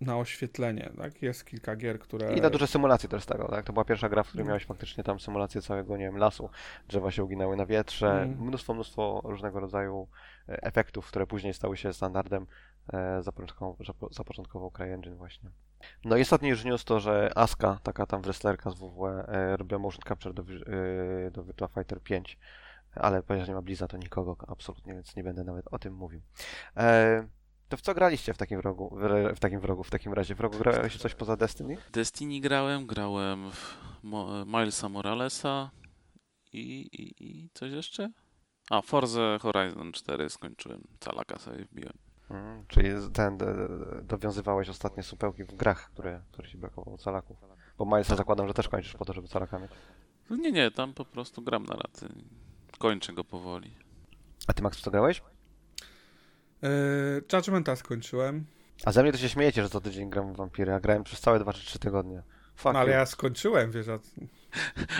[0.00, 1.22] na oświetlenie, tak?
[1.22, 2.34] Jest kilka gier, które...
[2.34, 3.64] I na duże symulacje też stawiał, tak?
[3.64, 4.48] To była pierwsza gra, w której Mm.
[4.48, 6.50] miałeś faktycznie tam symulację całego, nie wiem, lasu.
[6.88, 8.42] Drzewa się uginały na wietrze, Mm.
[8.44, 10.08] mnóstwo, mnóstwo różnego rodzaju
[10.48, 12.46] e, efektów, które później stały się standardem.
[12.92, 15.50] E, zapoczątkował, zapo- zapoczątkował CryEngine właśnie.
[16.04, 19.78] No i ostatni już news to, że Aska, taka tam wrestlerka z WWE, e, robiła
[19.78, 20.42] motion capture do,
[21.32, 22.38] do Virtua Fighter 5,
[22.94, 26.20] ale ponieważ nie ma Bliza, to nikogo absolutnie, więc nie będę nawet o tym mówił.
[26.76, 27.28] E,
[27.68, 30.34] to w co graliście w takim wrogu, w, w takim wrogu, w takim razie?
[30.34, 31.76] W rogu grałeś coś poza Destiny?
[31.92, 35.70] Destiny grałem, grałem w Mo- Milesa Moralesa
[36.52, 38.10] i, i, i coś jeszcze?
[38.70, 40.82] A, Forza Horizon 4 skończyłem.
[41.00, 41.92] Calaka sobie wbiłem.
[42.30, 43.38] Mm, czyli ten,
[44.02, 47.36] dowiązywałeś ostatnie supełki w grach, które, które ci brakowało calaków.
[47.78, 49.70] Bo Milesa zakładam, że też kończysz po to, żeby calaka mieć.
[50.30, 52.08] No Nie, nie, tam po prostu gram na raty.
[52.80, 53.70] Kończę go powoli.
[54.46, 55.22] A ty Max co grałeś?
[56.62, 56.68] E,
[57.32, 58.44] Judgmenta skończyłem,
[58.84, 61.20] A ze mnie to się śmiejecie, że co tydzień gram w Vampiry, a grałem przez
[61.20, 62.22] całe 2 czy 3 tygodnie.
[62.56, 62.96] Fuck no, ale you.
[62.96, 63.98] ja skończyłem, wiesz, a...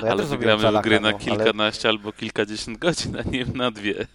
[0.00, 3.70] no, ja ale wygramy gry na no, ale- kilkanaście albo kilkadziesiąt godzin, a nie na
[3.70, 4.06] dwie.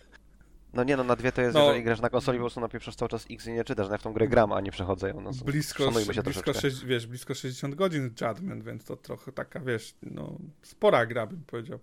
[0.73, 1.63] No nie no, na dwie to jest, No.
[1.63, 3.87] jeżeli grasz na konsoli, po prostu napieprzasz cały czas X i nie czytasz.
[3.87, 5.21] No ja w tą grę gram, a nie przechodzę ją.
[5.21, 6.53] No, blisko, się blisko, troszeczkę.
[6.53, 11.43] sześć, wiesz, blisko 60 godzin Judgment, więc to trochę taka, wiesz, no, spora gra, bym
[11.47, 11.79] powiedział.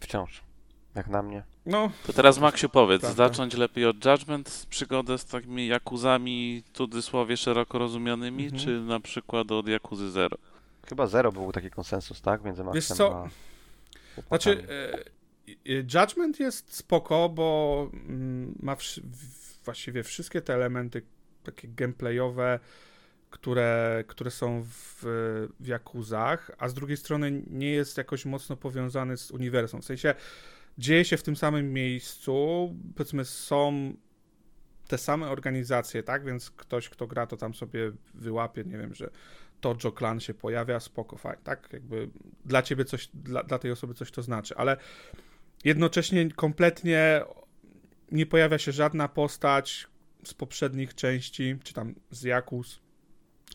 [0.00, 0.42] Wciąż.
[0.94, 1.42] Jak na mnie.
[1.66, 3.28] No, To teraz Maksiu powiedz, Prawda.
[3.28, 8.62] zacząć lepiej od Judgment przygodę z takimi jakuzami w cudzysłowie szeroko rozumianymi, Mhm.
[8.62, 10.36] czy na przykład od Jakuzy Zero?
[10.88, 12.44] Chyba zero był taki konsensus, tak?
[12.44, 13.24] Między Maxem Wiesz co?
[13.24, 13.28] a...
[14.28, 14.78] Znaczy, chłopakami.
[15.68, 21.02] e, e, Judgment jest spoko, bo mm, ma wsz- w- właściwie wszystkie te elementy
[21.44, 22.58] takie gameplayowe,
[23.30, 24.98] które, które są w,
[25.60, 29.82] w Jakuzach, a z drugiej strony nie jest jakoś mocno powiązany z uniwersum.
[29.82, 30.14] W sensie
[30.78, 33.94] dzieje się w tym samym miejscu, powiedzmy są
[34.88, 36.24] te same organizacje, tak?
[36.24, 39.10] Więc ktoś, kto gra, to tam sobie wyłapie, nie wiem, że
[39.60, 41.68] Tojo Clan się pojawia, spoko, fajnie, tak?
[41.72, 42.08] Jakby
[42.44, 44.76] dla ciebie coś, dla, dla tej osoby coś to znaczy, ale
[45.64, 47.22] jednocześnie kompletnie
[48.12, 49.86] nie pojawia się żadna postać
[50.24, 52.80] z poprzednich części, czy tam z Jakus,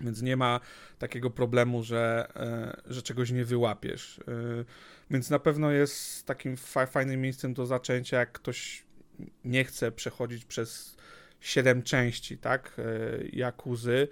[0.01, 0.59] więc nie ma
[0.99, 4.19] takiego problemu, że, e, że czegoś nie wyłapiesz.
[4.19, 4.65] E,
[5.11, 8.83] Więc na pewno jest takim fa- fajnym miejscem do zaczęcia, jak ktoś
[9.45, 10.97] nie chce przechodzić przez
[11.39, 12.83] siedem części, tak, e,
[13.33, 14.07] Jakuzy,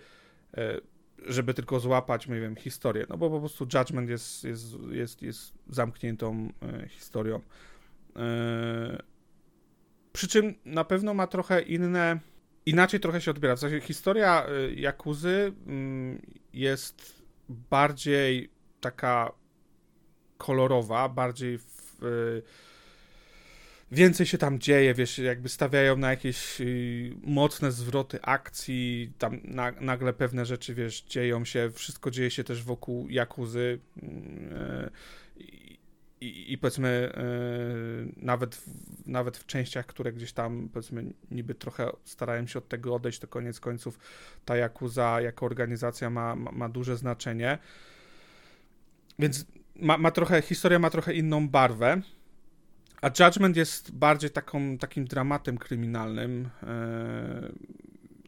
[1.26, 5.54] żeby tylko złapać, nie wiem, historię, no bo po prostu Judgment jest, jest, jest, jest
[5.70, 6.54] zamkniętą
[6.90, 7.42] historią.
[10.14, 12.20] Przy czym na pewno ma trochę inne,
[12.68, 13.56] inaczej trochę się odbiera.
[13.56, 16.22] W sensie historia e, Jakuzy mm,
[16.54, 18.50] jest bardziej
[18.82, 19.32] taka
[20.38, 22.68] kolorowa, bardziej w, e,
[23.92, 29.72] więcej się tam dzieje, wiesz, jakby stawiają na jakieś y, mocne zwroty akcji, tam na,
[29.72, 34.90] nagle pewne rzeczy, wiesz, dzieją się, wszystko dzieje się też wokół Jakuzy y,
[36.22, 38.68] i, i, powiedzmy y, nawet, w,
[39.08, 43.28] nawet w częściach, które gdzieś tam powiedzmy niby trochę starają się od tego odejść, to
[43.28, 44.00] koniec końców
[44.46, 47.58] ta Jakuza jako organizacja ma, ma, ma duże znaczenie.
[49.20, 49.46] Więc
[49.76, 52.02] ma, ma trochę, historia ma trochę inną barwę.
[53.02, 56.50] A Judgment jest bardziej taką, takim dramatem kryminalnym.
[56.64, 57.50] E,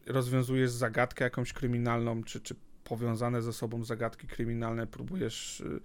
[0.06, 5.80] rozwiązujesz zagadkę jakąś kryminalną, czy, czy powiązane ze sobą zagadki kryminalne próbujesz y,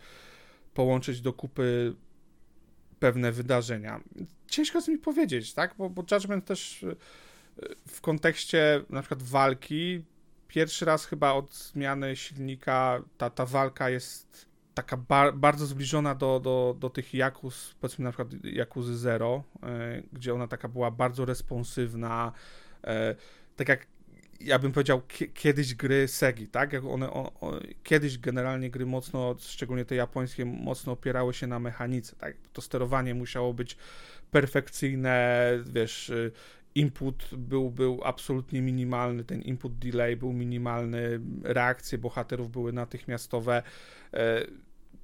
[0.75, 1.93] połączyć do kupy
[2.99, 4.01] pewne wydarzenia.
[4.47, 5.75] Ciężko jest mi powiedzieć, tak?
[5.77, 6.95] Bo, bo Judgment też y,
[7.87, 10.03] w kontekście na przykład walki,
[10.47, 16.39] pierwszy raz chyba od zmiany silnika ta, ta walka jest taka bar bardzo zbliżona do,
[16.39, 21.25] do, do tych Jakus, powiedzmy na przykład Jakuzy Zero, e, gdzie ona taka była bardzo
[21.25, 22.31] responsywna,
[22.83, 23.15] e,
[23.55, 23.87] tak jak
[24.45, 25.01] ja bym powiedział
[25.33, 26.73] kiedyś gry Segi, tak?
[26.73, 27.09] Jak one,
[27.83, 32.35] kiedyś generalnie gry mocno, szczególnie te japońskie, mocno opierały się na mechanice, tak?
[32.53, 33.77] To sterowanie musiało być
[34.31, 36.31] perfekcyjne, wiesz, y,
[36.75, 43.63] input był, był absolutnie minimalny, ten input delay był minimalny, reakcje bohaterów były natychmiastowe.
[44.13, 44.45] E,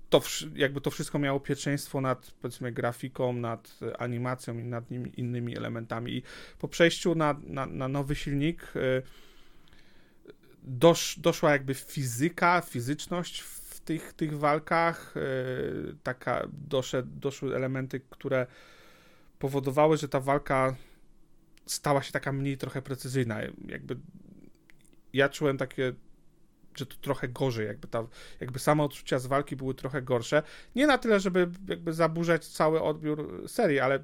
[0.10, 0.22] to,
[0.56, 4.84] jakby to wszystko miało pierwszeństwo nad, powiedzmy, grafiką, nad animacją i nad
[5.18, 6.12] innymi elementami.
[6.12, 6.24] I
[6.60, 9.02] po przejściu na, na, na nowy silnik e,
[10.64, 15.22] dosz, doszła jakby fizyka, fizyczność w tych, tych walkach, e,
[16.04, 18.48] taka, doszedł, doszły elementy, które
[19.40, 20.76] powodowały, że ta walka
[21.66, 23.42] stała się taka mniej trochę precyzyjna.
[23.68, 23.98] Jakby
[25.14, 25.94] ja czułem takie,
[26.76, 28.08] że to trochę gorzej, jakby, ta,
[28.40, 30.44] jakby same odczucia z walki były trochę gorsze.
[30.76, 34.04] Nie na tyle, żeby jakby zaburzać cały odbiór serii, ale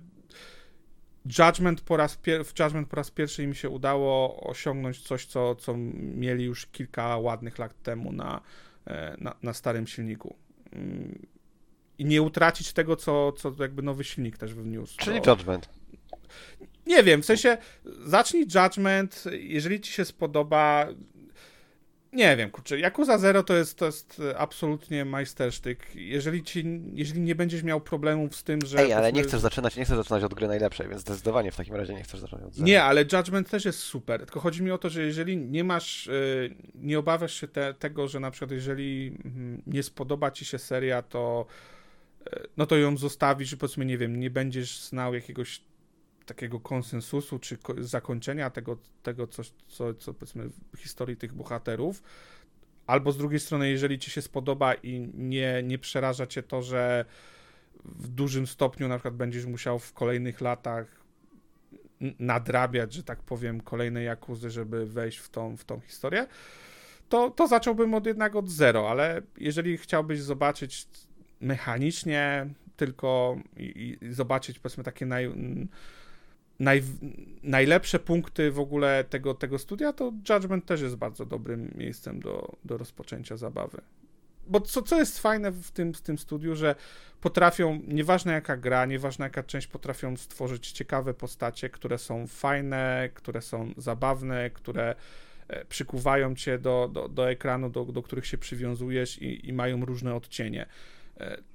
[1.40, 5.56] Judgment po raz, pier- w Judgment po raz pierwszy im się udało osiągnąć coś, co,
[5.56, 5.74] co
[6.16, 8.42] mieli już kilka ładnych lat temu na,
[8.86, 10.36] e, na, na starym silniku.
[10.72, 11.26] Mm,
[11.98, 14.98] I nie utracić tego, co, co jakby nowy silnik też wniósł.
[14.98, 15.70] Czyli Judgment.
[16.86, 17.58] Nie wiem, w sensie
[18.06, 20.88] zacznij Judgment, jeżeli ci się spodoba.
[22.18, 25.96] Nie wiem, kurczę, Yakuza Zero to jest, to jest absolutnie majstersztyk.
[25.96, 28.80] Jeżeli ci, jeżeli nie będziesz miał problemów z tym, że...
[28.80, 31.76] Ej, ale nie chcesz zaczynać, nie chcesz zaczynać od gry najlepszej, więc zdecydowanie w takim
[31.76, 32.66] razie nie chcesz zaczynać od zera.
[32.66, 36.08] Nie, ale Judgment też jest super, tylko chodzi mi o to, że jeżeli nie masz,
[36.08, 40.60] y, nie obawiasz się te, tego, że na przykład jeżeli mm, nie spodoba ci się
[40.60, 41.46] seria, to
[42.28, 45.62] y, no to ją zostawisz i powiedzmy, nie wiem, nie będziesz znał jakiegoś
[46.28, 52.04] takiego konsensusu czy zakończenia tego, tego co, co, co powiedzmy w historii tych bohaterów.
[52.88, 57.06] Albo z drugiej strony, jeżeli ci się spodoba i nie, nie przeraża cię to, że
[57.86, 61.08] w dużym stopniu na przykład będziesz musiał w kolejnych latach
[62.20, 66.28] nadrabiać, że tak powiem, kolejne Jakuzy, żeby wejść w tą, w tą historię,
[67.10, 70.88] to, to zacząłbym od jednak od zero, ale jeżeli chciałbyś zobaczyć
[71.42, 75.32] mechanicznie tylko i, i zobaczyć powiedzmy takie naj,
[76.60, 76.84] naj,
[77.44, 82.56] najlepsze punkty w ogóle tego, tego studia, to Judgment też jest bardzo dobrym miejscem do,
[82.66, 83.82] do rozpoczęcia zabawy.
[84.48, 86.76] Bo co, co jest fajne w tym, w tym studiu, że
[87.22, 93.42] potrafią, nieważne jaka gra, nieważne jaka część, potrafią stworzyć ciekawe postacie, które są fajne, które
[93.42, 94.96] są zabawne, które
[95.48, 99.86] e, przykuwają cię do, do, do ekranu, do, do których się przywiązujesz i, i mają
[99.86, 100.66] różne odcienie.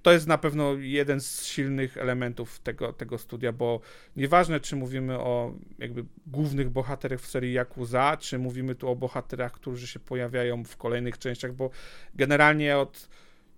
[0.02, 3.80] To jest na pewno jeden z silnych elementów tego, tego studia, bo
[4.16, 9.52] nieważne, czy mówimy o jakby głównych bohaterach w serii Yakuza, czy mówimy tu o bohaterach,
[9.52, 11.70] którzy się pojawiają w kolejnych częściach, bo
[12.14, 13.08] generalnie od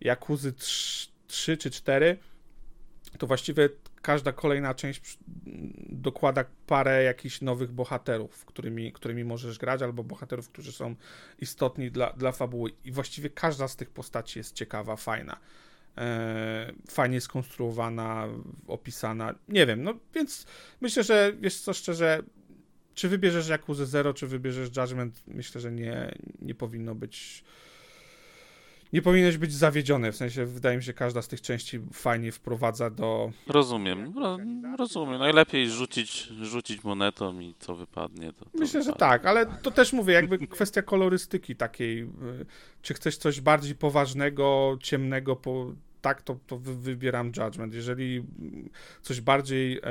[0.00, 2.16] Yakuzy 3, 3 czy 4
[3.18, 3.68] to właściwie
[4.02, 5.18] każda kolejna część
[5.90, 10.94] dokłada parę jakichś nowych bohaterów, którymi, którymi możesz grać, albo bohaterów, którzy są
[11.38, 12.70] istotni dla, dla fabuły.
[12.84, 15.40] I właściwie każda z tych postaci jest ciekawa, fajna
[15.98, 18.28] e, fajnie skonstruowana,
[18.66, 19.34] opisana.
[19.48, 20.46] Nie wiem, no więc
[20.80, 22.22] myślę, że wiesz co, szczerze,
[22.94, 27.44] czy wybierzesz Yakuza Zero, czy wybierzesz Judgment, myślę, że nie, nie powinno być
[28.94, 32.90] nie powinieneś być zawiedziony, w sensie wydaje mi się, każda z tych części fajnie wprowadza
[32.90, 33.30] do...
[33.46, 34.38] Rozumiem, ro,
[34.78, 35.18] rozumiem.
[35.18, 38.32] Najlepiej rzucić, rzucić monetą i co wypadnie.
[38.32, 38.82] To, to Myślę, wypadnie.
[38.82, 42.06] że tak, ale to też mówię, jakby kwestia kolorystyki takiej, y,
[42.82, 45.72] czy chcesz coś bardziej poważnego, ciemnego, po,
[46.04, 47.74] tak, to, to wybieram Judgment.
[47.74, 48.24] Jeżeli
[49.02, 49.90] coś bardziej e, e,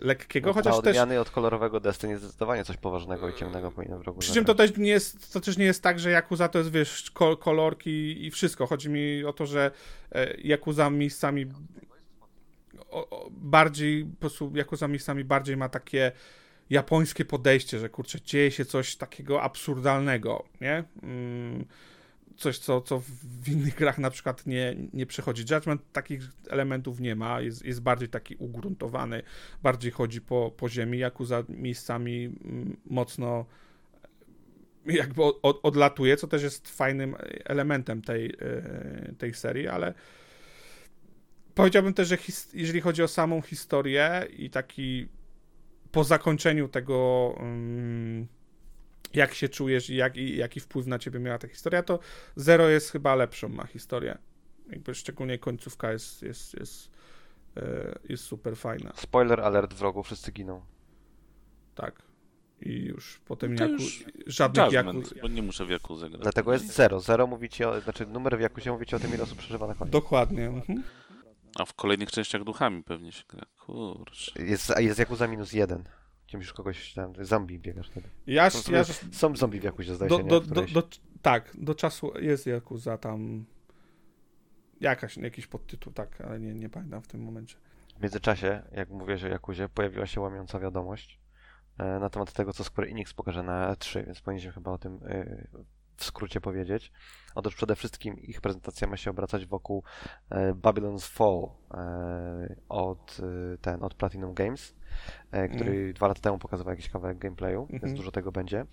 [0.00, 1.20] lekkiego, no, chociaż odmiany też...
[1.20, 4.76] od kolorowego Destiny zdecydowanie coś poważnego i ciemnego powinno w rogu Przy czym to też
[4.76, 7.10] nie jest, to też nie jest tak, że Yakuza to jest, wiesz,
[7.40, 8.66] kolorki i wszystko.
[8.66, 9.70] Chodzi mi o to, że
[10.12, 11.46] e, Yakuza miejscami
[12.90, 16.12] o, o, bardziej, po prostu Yakuza miejscami bardziej ma takie
[16.70, 20.84] japońskie podejście, że kurczę, dzieje się coś takiego absurdalnego, nie?
[21.02, 21.64] Mm
[22.36, 23.02] coś, co, co
[23.42, 25.44] w innych grach na przykład nie, nie przychodzi.
[25.54, 29.22] Judgment takich elementów nie ma, jest, jest bardziej taki ugruntowany,
[29.62, 33.46] bardziej chodzi po, po ziemi, Yakuza miejscami mm, mocno
[34.86, 39.94] jakby od, odlatuje, co też jest fajnym elementem tej, e, tej serii, ale
[41.54, 45.08] powiedziałbym też, że his, jeżeli chodzi o samą historię i taki
[45.92, 48.26] po zakończeniu tego um,
[49.14, 51.98] jak się czujesz i, jak, i jaki wpływ na ciebie miała ta historia, to
[52.36, 54.18] Zero jest chyba lepszą ma historię.
[54.70, 56.90] Jakby szczególnie końcówka jest, jest, jest,
[57.56, 58.92] e, jest super fajna.
[58.96, 60.62] Spoiler alert wrogu, wszyscy giną.
[61.74, 62.02] Tak.
[62.62, 66.22] I już potem To Jaku, już żadnych Judgment, bo nie muszę w Jakuzę grać.
[66.22, 67.00] Dlatego jest zero.
[67.00, 69.92] Zero mówicie o, znaczy numer w Jakuzie mówicie o tym, ile osób przeżywa na koniec.
[69.92, 70.46] Dokładnie.
[70.46, 70.82] Mhm.
[71.54, 73.46] A w kolejnych częściach duchami pewnie się gra.
[73.58, 74.42] Kurczę.
[74.42, 75.84] Jest, jest Jakuza minus jeden.
[76.30, 78.08] Gdzie musisz kogoś tam, zombie biegasz wtedy.
[78.26, 80.30] Ja, No, ja, Są zombie w Jakuzie, zdaje do, się, nie?
[80.30, 80.82] do, do, do,
[81.22, 83.44] tak, do czasu jest Jakuza tam
[84.80, 87.56] jakaś, jakiś podtytuł, tak, ale nie, nie pamiętam w tym momencie.
[87.98, 91.20] W międzyczasie, jak mówię o Jakuzie, pojawiła się łamiąca wiadomość
[91.78, 95.00] e, na temat tego, co Square Enix pokaże na E3, więc powinniśmy chyba o tym
[95.04, 95.46] e,
[95.96, 96.92] w skrócie powiedzieć.
[97.34, 99.84] Otóż przede wszystkim ich prezentacja ma się obracać wokół
[100.30, 101.48] e, Babylon's Fall
[102.68, 103.18] od,
[103.60, 104.74] ten, od Platinum Games,
[105.32, 107.80] e, który dwa lata temu pokazywał jakiś kawałek gameplayu, Mhm.
[107.82, 108.66] więc dużo tego będzie.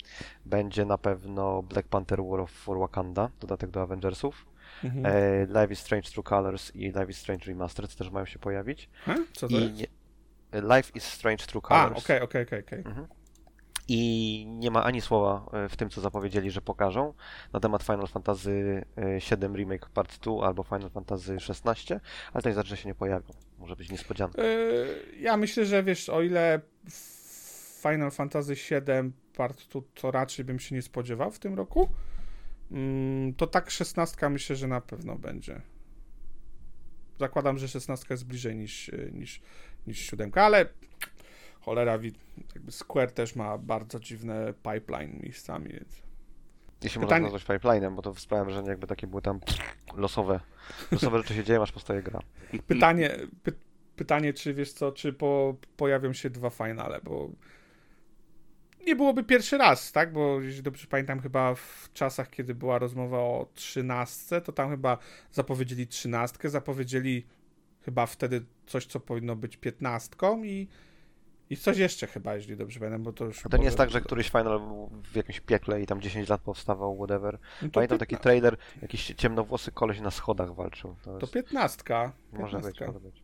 [0.46, 4.46] Będzie na pewno Black Panther War of for Wakanda, dodatek do Avengersów.
[4.84, 5.06] Mhm.
[5.06, 8.90] E, Life is Strange True Colors i Life is Strange Remastered też mają się pojawić.
[9.06, 9.16] Ha?
[9.34, 9.92] Co to I jest?
[10.54, 12.04] Life is Strange True Colors.
[12.06, 12.80] okej, okej, okej, okej.
[12.80, 13.08] Mhm.
[13.90, 17.14] I nie ma ani słowa e, w tym, co zapowiedzieli, że pokażą
[17.54, 21.94] na temat Final Fantasy VII Remake Part 2 albo Final Fantasy XVI,
[22.34, 23.34] ale to nie znaczy, że się nie pojawią.
[23.58, 24.44] Może być niespodzianka.
[24.44, 26.62] Yy, Ja myślę, że wiesz, o ile
[27.82, 31.90] Final Fantasy VII Part 2 to raczej bym się nie spodziewał w tym roku,
[32.72, 35.62] mm, to tak 16 myślę, że na pewno będzie.
[37.20, 39.42] Zakładam, że 16 jest bliżej niż, niż,
[39.88, 40.70] niż 7, ale
[41.62, 42.00] cholera,
[42.56, 46.07] jakby Square też ma bardzo dziwne pipeline miejscami, więc
[46.84, 49.40] Jeśli pytanie- można nazwać pipelinem, bo to sprawia, że jakby takie były tam
[49.96, 50.40] losowe,
[50.92, 52.20] losowe rzeczy się dzieją, aż powstaje gra.
[52.68, 53.54] Pytanie, py,
[53.96, 57.30] pytanie, czy wiesz co, czy po, pojawią się dwa finale, bo
[58.86, 60.14] nie byłoby pierwszy raz, tak?
[60.14, 64.98] Bo jeśli dobrze pamiętam, chyba w czasach, kiedy była rozmowa o trzynastce, to tam chyba
[65.32, 67.26] zapowiedzieli trzynastkę, zapowiedzieli
[67.82, 70.68] chyba wtedy coś, co powinno być piętnastką i,
[71.50, 73.46] i coś jeszcze chyba, jeśli dobrze pamiętam, bo to już...
[73.46, 76.30] A to nie jest tak, że któryś final był w jakimś piekle i tam 10
[76.30, 77.40] lat powstawał, whatever.
[77.62, 80.96] No to Pamiętam taki piętna- trailer, jakiś ciemnowłosy koleś na schodach walczył.
[81.04, 82.12] To, To jest, piętnastka.
[82.32, 82.86] może być, piętnastka.
[82.86, 83.24] może być.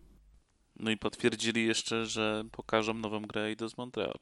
[0.76, 4.20] No i potwierdzili jeszcze, że pokażą nową grę Eidos Montreal.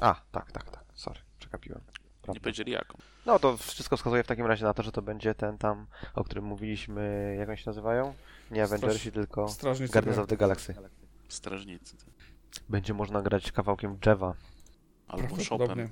[0.00, 0.84] A, tak, tak, tak.
[0.94, 1.80] Sorry, przekapiłem.
[1.80, 2.40] Nie Prawda.
[2.40, 2.98] powiedzieli jaką.
[3.26, 6.24] No to wszystko wskazuje w takim razie na to, że to będzie ten tam, o
[6.24, 8.14] którym mówiliśmy, jak oni się nazywają?
[8.50, 10.74] Nie Straż- Avengersi, tylko Strażnicy Guardians of the Galaxy.
[11.28, 11.96] Strażnicy.
[12.68, 14.34] Będzie można grać kawałkiem drzewa.
[15.08, 15.28] Albo.
[15.28, 15.88] Prawdopodobnie.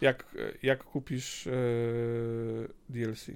[0.00, 3.30] Jak, jak kupisz yy, DLC.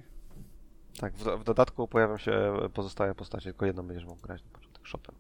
[1.01, 4.83] Tak, w, w dodatku pojawią się pozostałe postacie, tylko jedną będziesz mógł grać na początek,
[4.93, 5.15] Chopin.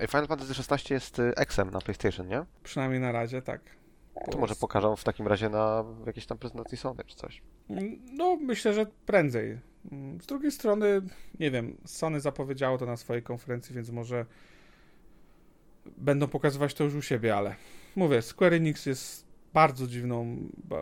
[0.00, 2.44] Final Fantasy XVI jest y, Xem na PlayStation, nie?
[2.62, 3.60] Przynajmniej na razie tak.
[4.30, 7.42] To może pokażą w takim razie na jakiejś tam prezentacji Sony czy coś.
[8.12, 9.58] No, myślę, że prędzej.
[9.92, 11.02] Mm, Z drugiej strony,
[11.40, 14.26] nie wiem, Sony zapowiedziało to na swojej konferencji, więc może
[15.96, 17.56] będą pokazywać to już u siebie, ale
[17.96, 20.36] mówię, Square Enix jest bardzo dziwną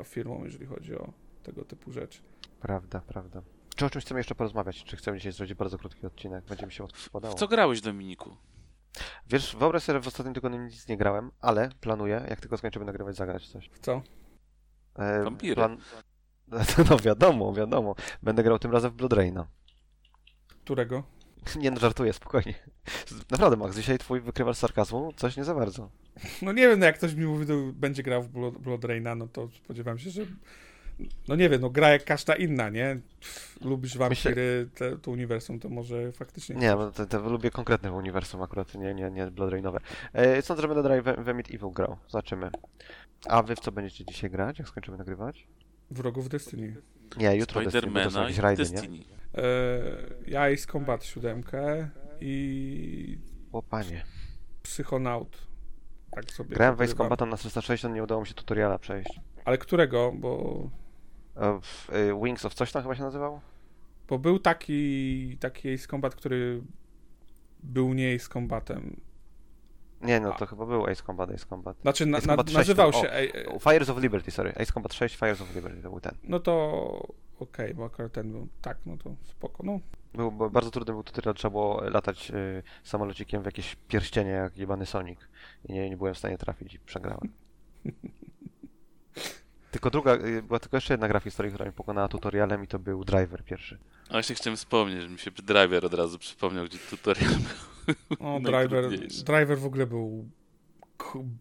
[0.04, 2.20] firmą, jeżeli chodzi o tego typu rzeczy.
[2.60, 3.42] Prawda, prawda.
[3.76, 4.84] Czy o czymś chcemy jeszcze porozmawiać?
[4.84, 6.44] Czy chcemy dzisiaj zrobić bardzo krótki odcinek?
[6.44, 7.34] Będzie mi się W składało.
[7.34, 8.36] co grałeś, Dominiku?
[9.26, 12.84] Wiesz, wyobraź sobie, że w ostatnim tygodniu nic nie grałem, ale planuję, jak tylko skończymy
[12.84, 13.68] nagrywać, zagrać coś.
[13.68, 14.02] W co?
[14.96, 15.62] E, Wampiry.
[16.90, 17.94] No wiadomo, wiadomo.
[18.22, 19.46] Będę grał tym razem w Blood Raina.
[20.48, 21.02] Którego?
[21.62, 22.54] Nie no, żartuję, spokojnie.
[23.30, 25.90] Naprawdę, Max, dzisiaj twój wykrywacz sarkazmu coś nie za bardzo.
[26.42, 29.14] No nie wiem, no jak ktoś mi mówi, to będzie grał w Blood, Blood Raina,
[29.14, 30.22] no to spodziewam się, że
[31.28, 33.00] no nie wiem, no gra jak każda inna, nie?
[33.20, 36.56] Pff, Lubisz wampiry, te, to uniwersum, to może faktycznie...
[36.56, 39.80] Nie, bo to, to lubię konkretne uniwersum akurat, nie, nie, nie Blood Rainowe.
[40.12, 41.96] E, sądzę, że będę dalej we, we Meat Evil grał.
[42.08, 42.50] Zobaczymy.
[43.28, 45.46] A wy w co będziecie dzisiaj grać, jak skończymy nagrywać?
[45.90, 46.76] Wrogów Destiny.
[47.16, 49.04] Nie, jutro Destiny, bo to są Spidermana jakieś i rajdy, nie?
[49.34, 49.40] E,
[50.26, 51.42] ja Ace Combat 7
[52.20, 53.18] i
[53.52, 54.04] O panie.
[54.62, 55.46] Psychonaut.
[56.10, 56.94] Tak sobie Grałem w.
[56.94, 59.20] Combatem na 360, nie udało mi się tutoriala przejść.
[59.44, 60.12] Ale którego?
[60.12, 60.70] Bo,
[61.36, 63.40] E, w, e, Wings of coś tam chyba się nazywał?
[64.08, 66.62] bo był taki, taki Ace Combat, który
[67.62, 69.00] był nie Ace Combatem.
[70.04, 71.80] Nie, no to chyba był Ace Combat, Ace Combat.
[71.80, 73.10] Znaczy, na, Ace na, Combat 6 nazywał to- się...
[73.48, 74.50] O, Fires of Liberty, sorry.
[74.50, 76.14] Ace Combat 6, Fires of Liberty, to był ten.
[76.24, 77.06] No to
[77.40, 78.48] okej, bo akurat ten był...
[78.62, 79.62] Tak, no to spoko.
[79.62, 79.80] No,
[80.14, 84.58] Był, bo bardzo trudny był tutorial, trzeba było latać y, samolocikiem w jakieś pierścienie jak
[84.58, 85.20] jebany Sonic.
[85.68, 87.28] I nie, nie byłem w stanie trafić i przegrałem.
[89.74, 92.66] tylko druga, y, była tylko jeszcze jedna gra w historii, która mi pokonała tutorialem i
[92.66, 93.78] to był Driver pierwszy.
[94.08, 97.96] A właśnie chciałem wspomnieć, że mi się Driver od razu przypomniał, gdzie tutorial był.
[98.20, 98.90] no driver,
[99.24, 100.28] driver w ogóle był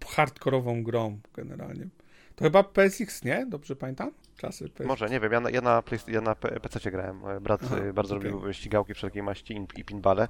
[0.08, 1.88] hardkorową grą generalnie.
[2.36, 3.46] To chyba PSX, nie?
[3.46, 4.12] Dobrze pamiętam?
[4.38, 4.88] Czasy PSX.
[4.88, 7.26] Może, nie wiem, ja na, ja na, play, ja na PC grałem.
[7.26, 8.32] E, Brat Aha, e, bardzo okej.
[8.32, 10.28] lubił ścigałki wszelkiej maści i, i pinballe.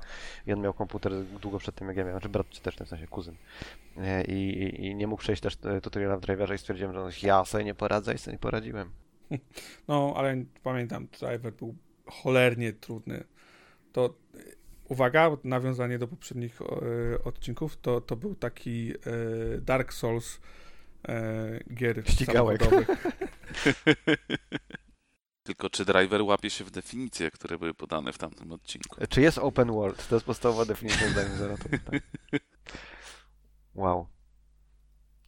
[0.48, 2.20] I on miał komputer długo przed tym, jak ja miałem.
[2.20, 3.36] Znaczy brat też, w sensie kuzyn.
[3.98, 7.46] E, I, i, I nie mógł przejść też tutoriala w driverze i stwierdziłem, że ja
[7.46, 8.92] sobie nie poradzę i sobie nie poradziłem.
[9.88, 11.76] No, ale pamiętam, driver był
[12.06, 13.24] cholernie trudny.
[13.92, 14.14] To
[14.90, 16.60] uwaga, nawiązanie do poprzednich
[17.24, 18.94] odcinków, to, to był taki
[19.62, 20.40] Dark Souls
[21.08, 22.62] e, gier Ścigałek.
[25.44, 28.96] Tylko czy driver łapie się w definicje, które były podane w tamtym odcinku?
[29.04, 30.08] E, Czy jest open world?
[30.08, 31.58] To jest podstawowa definicja zdaniem zero.
[31.58, 32.02] To, tak.
[33.76, 34.08] Wow.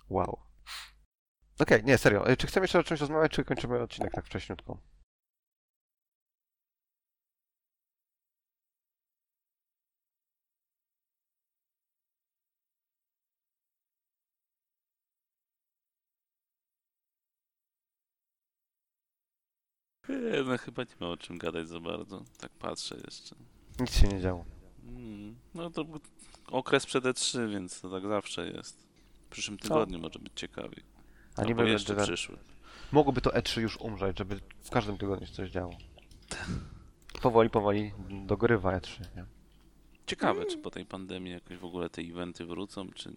[0.10, 0.40] Wow.
[1.60, 2.28] Okej, nie, serio.
[2.28, 4.78] E, Czy chcemy jeszcze o czymś rozmawiać, czy kończymy odcinek tak wcześniutko?
[20.26, 22.24] Nie, no chyba nie ma o czym gadać za bardzo.
[22.38, 23.36] Tak patrzę jeszcze.
[23.80, 24.46] Nic się nie działo.
[24.88, 26.00] Mm, no to był
[26.52, 28.88] okres przed E3, więc to tak zawsze jest.
[29.26, 30.84] W przyszłym tygodniu może być ciekawiej.
[31.36, 32.38] A Albo niby jeszcze będzie, przyszły.
[32.92, 35.78] mogłoby to E3 już umrzeć, żeby w każdym tygodniu się coś działo.
[37.22, 37.92] Powoli, powoli
[38.26, 39.26] dogrywa E3, nie?
[40.08, 43.14] Ciekawe, czy po tej pandemii jakoś w ogóle te eventy wrócą, czy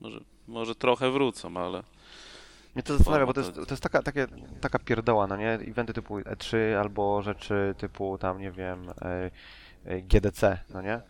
[0.00, 1.82] może, może trochę wrócą, ale
[2.76, 4.26] Mnie to zastanawia, bo to to- jest, to jest taka, takie,
[4.60, 5.50] taka pierdoła, no nie?
[5.52, 9.30] Eventy typu E3 albo rzeczy typu tam, nie wiem, e,
[9.84, 11.00] e, GDC, no nie?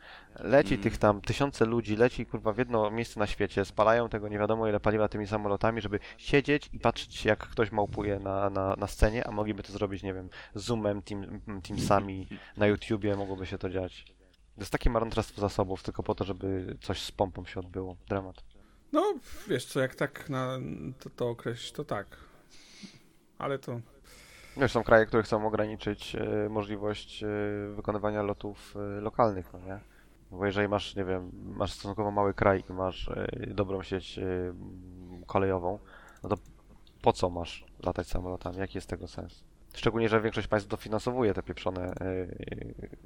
[0.41, 0.83] Leci Mm.
[0.83, 4.69] tych tam tysiące ludzi, leci kurwa w jedno miejsce na świecie, spalają tego nie wiadomo
[4.69, 9.27] ile paliwa tymi samolotami, żeby siedzieć i patrzeć jak ktoś małpuje na, na, na scenie,
[9.27, 14.05] a mogliby to zrobić, nie wiem, Zoomem, team, Teamsami, na YouTubie mogłoby się to dziać.
[14.55, 17.97] To jest takie marnotrawstwo zasobów, tylko po to, żeby coś z pompą się odbyło.
[18.09, 18.56] Dramat.
[18.97, 19.15] No,
[19.49, 20.59] wiesz co, jak tak na
[21.01, 22.07] to, to określić, to tak.
[23.39, 23.81] Ale to...
[24.57, 27.27] Wiesz, są kraje, które chcą ograniczyć e, możliwość e,
[27.75, 29.81] wykonywania lotów e, lokalnych, no nie?
[30.31, 33.11] Bo jeżeli masz, nie wiem, masz stosunkowo mały kraj i masz
[33.47, 34.21] dobrą sieć
[35.27, 35.79] kolejową,
[36.23, 36.37] no to
[37.03, 38.59] po co masz latać samolotami?
[38.59, 39.45] Jaki jest tego sens?
[39.75, 42.97] Szczególnie, że większość państw dofinansowuje te pieprzone pie-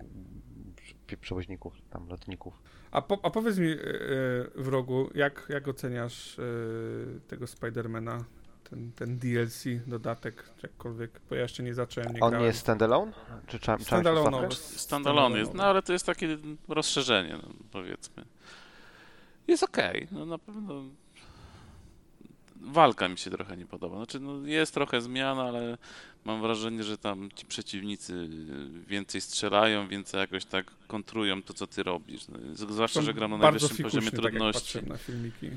[1.16, 2.54] przewoźników, tam lotników.
[2.90, 8.24] A, po, a powiedz mi, yy, wrogu, jak, jak oceniasz yy, tego Spidermana?
[8.70, 12.40] Ten, ten DLC, dodatek, jakkolwiek, bo ja jeszcze nie zacząłem, nie On grałem.
[12.40, 13.12] nie jest standalone?
[13.46, 14.54] Czy trzeba podstawkę?
[14.76, 16.38] standalone jest, no ale to jest takie
[16.68, 18.24] rozszerzenie, no, powiedzmy.
[19.46, 20.82] Jest okej, no na pewno
[22.60, 23.96] walka mi się trochę nie podoba.
[23.96, 25.78] Znaczy, no, jest trochę zmian, ale
[26.24, 28.28] mam wrażenie, że tam ci przeciwnicy
[28.86, 32.28] więcej strzelają, więcej jakoś tak kontrują to, co ty robisz.
[32.28, 34.78] No, zwłaszcza, że gram na najwyższym poziomie tak trudności.
[34.86, 35.50] na filmiki.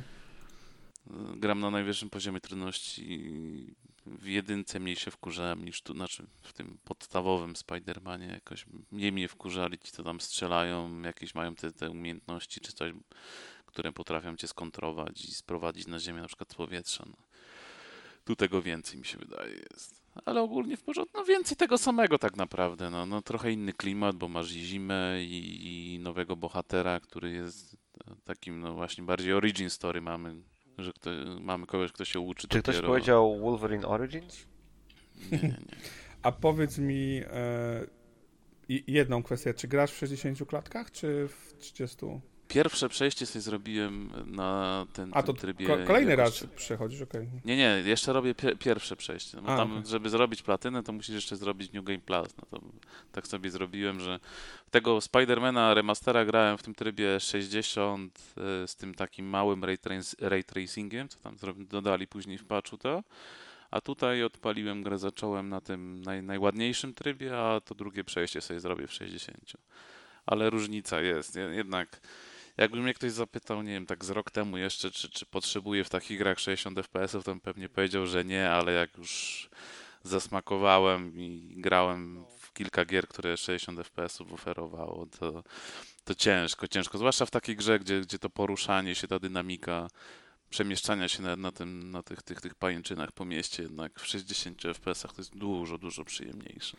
[1.36, 3.12] Gram na najwyższym poziomie trudności.
[3.12, 3.74] i
[4.06, 9.28] W jedynce mniej się wkurzałem niż tu, znaczy w tym podstawowym Spider-Manie jakoś mniej mnie
[9.28, 12.94] wkurzali ci, co tam strzelają, jakieś mają te, te umiejętności czy coś,
[13.74, 17.06] które potrafią cię skontrować i sprowadzić na ziemię na przykład z powietrza.
[17.08, 17.16] No.
[18.24, 20.04] Tu tego więcej mi się wydaje jest.
[20.26, 24.16] Ale ogólnie w porządku, no więcej tego samego tak naprawdę, no, no trochę inny klimat,
[24.16, 29.34] bo masz i zimę i, i nowego bohatera, który jest e, takim no właśnie bardziej
[29.34, 30.36] origin story mamy,
[30.78, 31.10] że kto,
[31.42, 32.88] mamy kogoś, kto się uczy Czy ktoś dopiero.
[32.94, 34.48] powiedział Wolverine Origins?
[35.32, 35.78] Nie, nie, nie.
[36.22, 37.88] A powiedz mi e,
[38.70, 42.06] jedną kwestię, czy grasz w 60 klatkach, czy w 30?
[42.54, 45.68] Pierwsze przejście sobie zrobiłem na ten, A to trybie.
[45.68, 47.28] ko- kolejny jakoś- raz przechodzisz, okej.
[47.46, 49.38] Nie, nie, jeszcze robię pie pierwsze przejście.
[49.38, 49.90] No, bo A, tam, okej.
[49.92, 52.28] żeby zrobić platynę, to musisz jeszcze zrobić New Game Plus.
[52.38, 52.66] No to
[53.12, 54.20] tak sobie zrobiłem, że
[54.72, 58.20] tego Spidermana remastera grałem w tym trybie 60
[58.64, 59.78] y, z tym takim małym ray,
[60.20, 61.36] ray tracingiem, co tam
[61.70, 63.04] dodali później w patchu to.
[63.72, 68.60] A tutaj odpaliłem grę, zacząłem na tym naj, najładniejszym trybie, a to drugie przejście sobie
[68.60, 69.54] zrobię w 60.
[70.26, 71.36] Ale różnica jest.
[71.36, 72.00] Je- Jednak
[72.58, 75.90] jakby mnie ktoś zapytał, nie wiem, tak z rok temu jeszcze, czy, czy potrzebuję w
[75.90, 79.50] takich grach 60 FPS-ów, to bym pewnie powiedział, że nie, ale jak już
[80.04, 85.44] zasmakowałem i grałem w kilka gier, które 60 FPS-ów oferowało, to,
[86.04, 86.98] to ciężko, ciężko.
[86.98, 89.88] Zwłaszcza w takiej grze, gdzie, gdzie to poruszanie się, ta dynamika
[90.50, 94.62] przemieszczania się na, na, tym, na tych, tych, tych pajęczynach po mieście, jednak w 60
[94.62, 96.78] FPS-ach to jest dużo, dużo przyjemniejsze.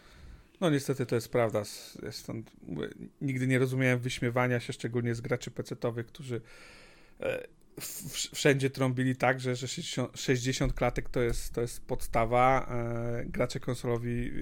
[0.60, 1.62] No niestety to jest prawda.
[2.10, 2.50] Stąd
[3.20, 6.40] nigdy nie rozumiałem wyśmiewania się, szczególnie z graczy pecetowych, którzy
[7.20, 7.46] e,
[8.32, 12.66] wszędzie trąbili tak, że, że 60, 60 klatek to jest, to jest podstawa.
[12.70, 14.32] E, gracze konsolowi e,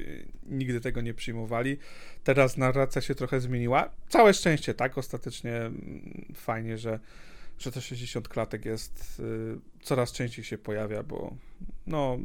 [0.47, 1.79] nigdy tego nie przyjmowali.
[2.25, 3.91] Teraz narracja się trochę zmieniła.
[4.09, 4.99] Całe szczęście, tak?
[4.99, 7.01] Ostatecznie mm, fajnie, że,
[7.59, 9.23] że to 60 klatek jest,
[9.83, 11.37] coraz częściej się pojawia, bo
[11.87, 12.19] no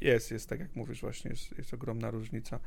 [0.00, 2.60] jest, jest tak jak mówisz właśnie, jest, jest ogromna różnica.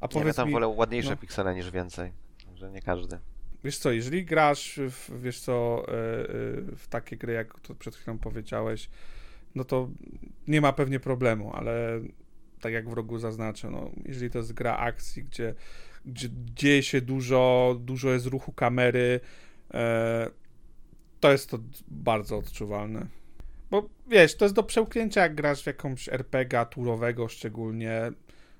[0.00, 1.16] A Ja powiedz tam mi, wolę ładniejsze no.
[1.16, 2.12] piksele niż więcej.
[2.54, 3.18] Że nie każdy.
[3.64, 7.96] wiesz co, jeżeli grasz w, wiesz co, y, y, w takie gry, jak to przed
[7.96, 8.90] chwilą powiedziałeś,
[9.54, 9.88] no to
[10.48, 12.00] nie ma pewnie problemu, ale
[12.60, 15.54] tak jak w rogu zaznaczę, no, jeżeli to jest gra akcji, gdzie,
[16.06, 19.20] gdzie dzieje się dużo, dużo jest ruchu kamery,
[19.74, 20.30] e,
[21.20, 23.06] to jest to bardzo odczuwalne.
[23.70, 28.12] Bo wiesz, to jest do przełknięcia, jak grasz w jakąś RPG turowego szczególnie,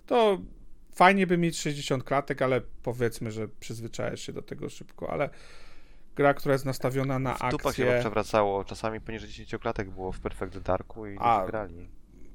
[0.07, 0.39] to
[0.97, 5.31] fajnie by mieć 60 klatek, ale powiedzmy, że przyzwyczajasz się do tego szybko, ale
[6.17, 8.01] gra, która jest nastawiona na W dupach się akcję...
[8.01, 8.65] przewracało.
[8.65, 11.89] Czasami poniżej 10 klatek było w Perfect Darku i A, grali.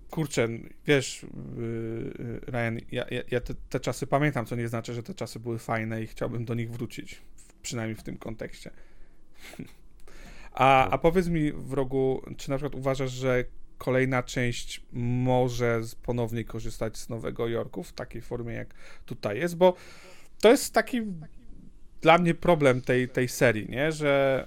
[0.09, 0.47] kurczę,
[0.86, 1.26] wiesz,
[1.57, 5.39] yy, Ryan, ja, ja, ja te, te czasy pamiętam, co nie znaczy, że te czasy
[5.39, 7.22] były fajne i chciałbym do nich wrócić,
[7.62, 8.72] przynajmniej w tym kontekście.
[10.53, 13.43] A, a powiedz mi, wrogu, czy na przykład uważasz, że
[13.82, 18.74] kolejna część może ponownie korzystać z Nowego Jorku w takiej formie, jak
[19.06, 19.56] tutaj jest?
[19.58, 19.76] Bo
[20.42, 21.02] to jest taki
[22.02, 23.92] dla mnie problem tej, tej serii, nie?
[23.92, 24.44] Że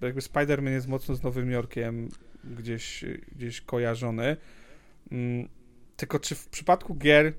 [0.00, 2.08] yy, jakby Spider-Man jest mocno z Nowym Jorkiem
[2.44, 3.04] gdzieś,
[3.36, 4.36] gdzieś kojarzony.
[5.12, 5.48] Mm,
[5.96, 7.32] Tylko czy w przypadku gier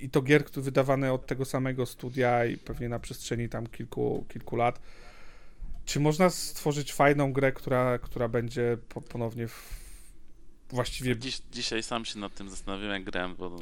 [0.00, 4.24] i to gier, które wydawane od tego samego studia i pewnie na przestrzeni tam kilku,
[4.28, 4.80] kilku lat,
[5.84, 9.80] czy można stworzyć fajną grę, która, która będzie po, ponownie w,
[10.68, 11.16] właściwie...
[11.18, 13.56] Dziś, dzisiaj sam się nad tym zastanawiam, jak grałem, bo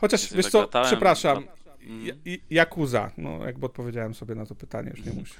[0.00, 1.44] Chociaż, wiesz co, latałem, przepraszam,
[1.86, 2.20] Mm.
[2.24, 5.36] I- Yakuza, no jakby odpowiedziałem sobie na to pytanie, już nie musisz.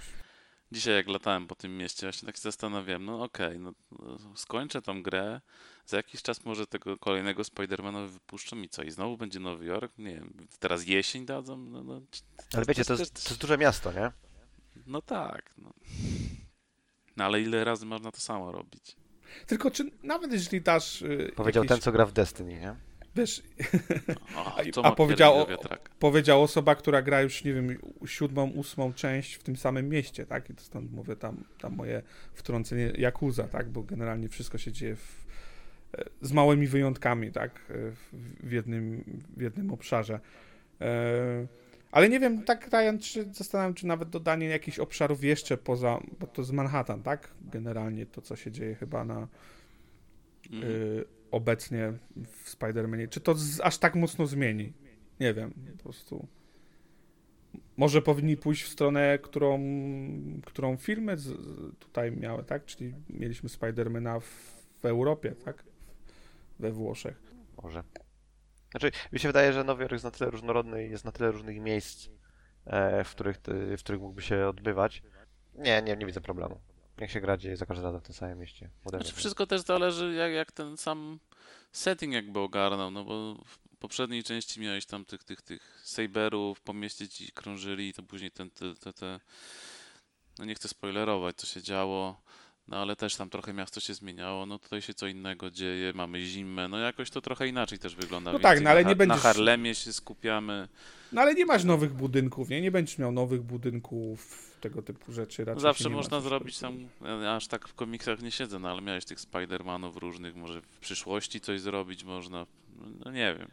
[0.73, 4.83] Dzisiaj jak latałem po tym mieście, właśnie tak się zastanawiałem, no okej, no, no skończę
[4.83, 5.41] tą grę,
[5.87, 9.99] za jakiś czas może tego kolejnego Spidermana wypuszczą i co, i znowu będzie Nowy Jork?
[9.99, 11.57] Nie wiem, teraz jesień dadzą?
[11.57, 12.01] No, no,
[12.55, 14.11] Ale wiecie, to to jest, jest- to jest duże miasto, nie?
[14.87, 15.73] No tak, no.
[17.17, 17.25] no.
[17.25, 18.97] ale ile razy można to samo robić?
[19.47, 22.75] Tylko czy nawet jeżeli dasz y, Powiedział jakieś, ten, co gra w Destiny, nie?
[23.17, 23.43] wiesz,
[24.37, 25.47] O, A- a powiedział-
[25.99, 30.51] powiedział osoba, która gra już, nie wiem, siódmą, ósmą część w tym samym mieście, tak?
[30.51, 32.03] I to stąd mówię tam, tam moje
[32.35, 33.69] wtrącenie Yakuza, tak?
[33.69, 35.27] Bo generalnie wszystko się dzieje w,
[35.99, 37.51] e, z małymi wyjątkami, tak?
[37.71, 37.97] E, W,
[38.49, 39.05] w, jednym,
[39.37, 40.21] w jednym obszarze.
[40.81, 41.47] E,
[41.97, 46.27] ale nie wiem, tak Ryan, czy zastanawiam, czy nawet dodanie jakichś obszarów jeszcze poza, bo
[46.27, 47.35] to z Manhattan, tak?
[47.53, 49.29] Generalnie to, co się dzieje chyba na,
[50.53, 50.73] Mhm.
[50.73, 51.93] y, obecnie
[52.27, 53.09] w Spider-Manie.
[53.09, 54.73] Czy to z, aż tak mocno zmieni?
[55.21, 56.27] Nie wiem, po prostu.
[57.77, 59.61] Może powinni pójść w stronę, którą,
[60.45, 62.65] którą filmy z, z- tutaj miały, tak?
[62.65, 64.25] Czyli mieliśmy Spidermana w,
[64.83, 65.65] w Europie, tak?
[66.59, 67.23] We Włoszech.
[67.63, 67.83] Może.
[68.71, 71.31] Znaczy, mi się wydaje, że Nowy Jork jest na tyle różnorodny i jest na tyle
[71.31, 72.09] różnych miejsc,
[72.67, 75.03] e, w których, w których mógłby się odbywać.
[75.55, 76.61] Nie, nie, nie widzę problemu.
[76.99, 78.71] Niech się gra dzieje za każdym razem w tym samym mieście.
[78.87, 81.19] Znaczy wszystko też zależy, jak, jak ten sam
[81.73, 86.75] setting jakby ogarnął, no bo w poprzedniej części miałeś tam tych, tych, tych saberów, po
[86.75, 89.21] mieście ci krążyli, to później ten, te, te, te,
[90.39, 92.21] no nie chcę spoilerować, co się działo,
[92.69, 96.21] no ale też tam trochę miasto się zmieniało, no tutaj się co innego dzieje, mamy
[96.21, 98.33] zimę, no jakoś to trochę inaczej też wygląda.
[98.33, 100.69] No tak, no ale na, nie będziesz- Na Harlemie się skupiamy,
[101.13, 102.61] No ale nie masz nowych budynków, nie?
[102.61, 105.45] Nie będziesz miał nowych budynków, tego typu rzeczy.
[105.45, 106.89] Raczej zawsze można zrobić tam,
[107.23, 110.79] ja aż tak w komiksach nie siedzę, no ale miałeś tych Spider-Manów różnych, może w
[110.79, 112.47] przyszłości coś zrobić można,
[113.05, 113.49] no nie wiem.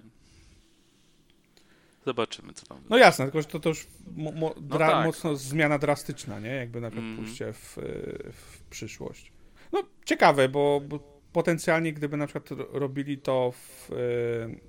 [2.06, 5.06] Zobaczymy, co tam No jasne, tylko że to, to już mo, dra, tak.
[5.06, 6.50] mocno zmiana drastyczna, nie?
[6.50, 7.26] Jakby na przykład Mhm.
[7.26, 9.32] pójście w, y, w przyszłość.
[9.72, 11.00] No ciekawe, bo, bo
[11.34, 14.60] potencjalnie gdyby na przykład ro- robili to w, y,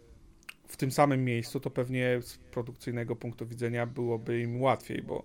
[0.68, 5.24] w tym samym miejscu, to pewnie z produkcyjnego punktu widzenia byłoby im łatwiej, bo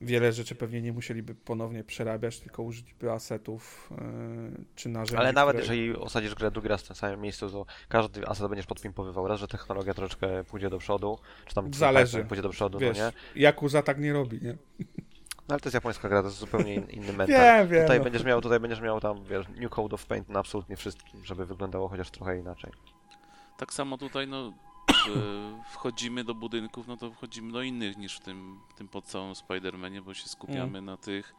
[0.00, 5.16] wiele rzeczy pewnie nie musieliby ponownie przerabiać, tylko użyliby asetów y, czy narzędzi.
[5.16, 5.76] Ale nawet które...
[5.76, 9.28] jeżeli osadzisz grę drugi raz w tym samym miejscu, to każdy aset będziesz podpimpowywał.
[9.28, 12.24] Raz, że technologia troszeczkę pójdzie do przodu, czy tam Zależy.
[12.24, 13.42] pójdzie do przodu, Wiesz, no nie?
[13.42, 14.56] Yakuza tak nie robi, nie?
[15.48, 17.26] No ale to jest japońska gra, to jest zupełnie in, inny mental.
[17.28, 17.82] Wiem, wiem.
[17.82, 18.04] Tutaj no.
[18.04, 21.46] będziesz miał, tutaj będziesz miał tam, wiesz, New Code of Paint na absolutnie wszystkim, żeby
[21.46, 22.72] wyglądało chociaż trochę inaczej.
[23.58, 24.52] Tak samo tutaj, no, e,
[25.70, 30.14] wchodzimy do budynków, no to wchodzimy do innych niż w tym, tym podstawowym Spider-Manie, bo
[30.14, 30.84] się skupiamy Mm.
[30.84, 31.34] na tych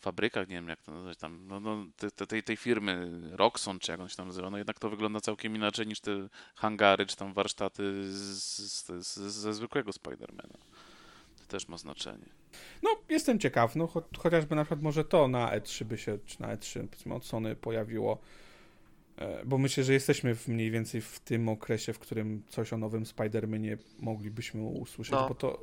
[0.00, 3.78] fabrykach, nie wiem jak to nazwać tam, no, no te, te, tej, tej firmy Roxxon,
[3.78, 7.06] czy jak on się tam nazywa, no jednak to wygląda całkiem inaczej niż te hangary,
[7.06, 10.54] czy tam warsztaty z, z, z, ze zwykłego Spidermana.
[11.38, 12.26] To też ma znaczenie.
[12.82, 16.40] No, jestem ciekaw, no cho chociażby na przykład może to na E3 by się, czy
[16.42, 18.18] na E3 powiedzmy od Sony pojawiło, e,
[19.46, 23.04] bo myślę, że jesteśmy w mniej więcej w tym okresie, w którym coś o nowym
[23.04, 25.28] Spider-Manie moglibyśmy usłyszeć, No.
[25.28, 25.60] bo, to,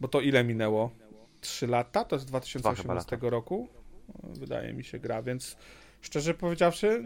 [0.00, 0.90] bo to ile minęło?
[1.40, 2.04] 3 lata?
[2.04, 3.68] To jest z Dwa chyba 2018 roku?
[4.24, 5.56] wydaje mi się, gra, więc
[6.00, 7.04] szczerze powiedziawszy,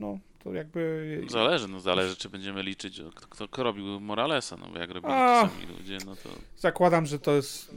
[0.00, 1.22] no to jakby...
[1.28, 5.12] Zależy, no zależy, czy będziemy liczyć, kto, kto, kto robił Moralesa, no bo jak robili
[5.12, 5.48] A.
[5.48, 6.28] sami ludzie, no to
[6.58, 7.74] Zakładam, że to jest,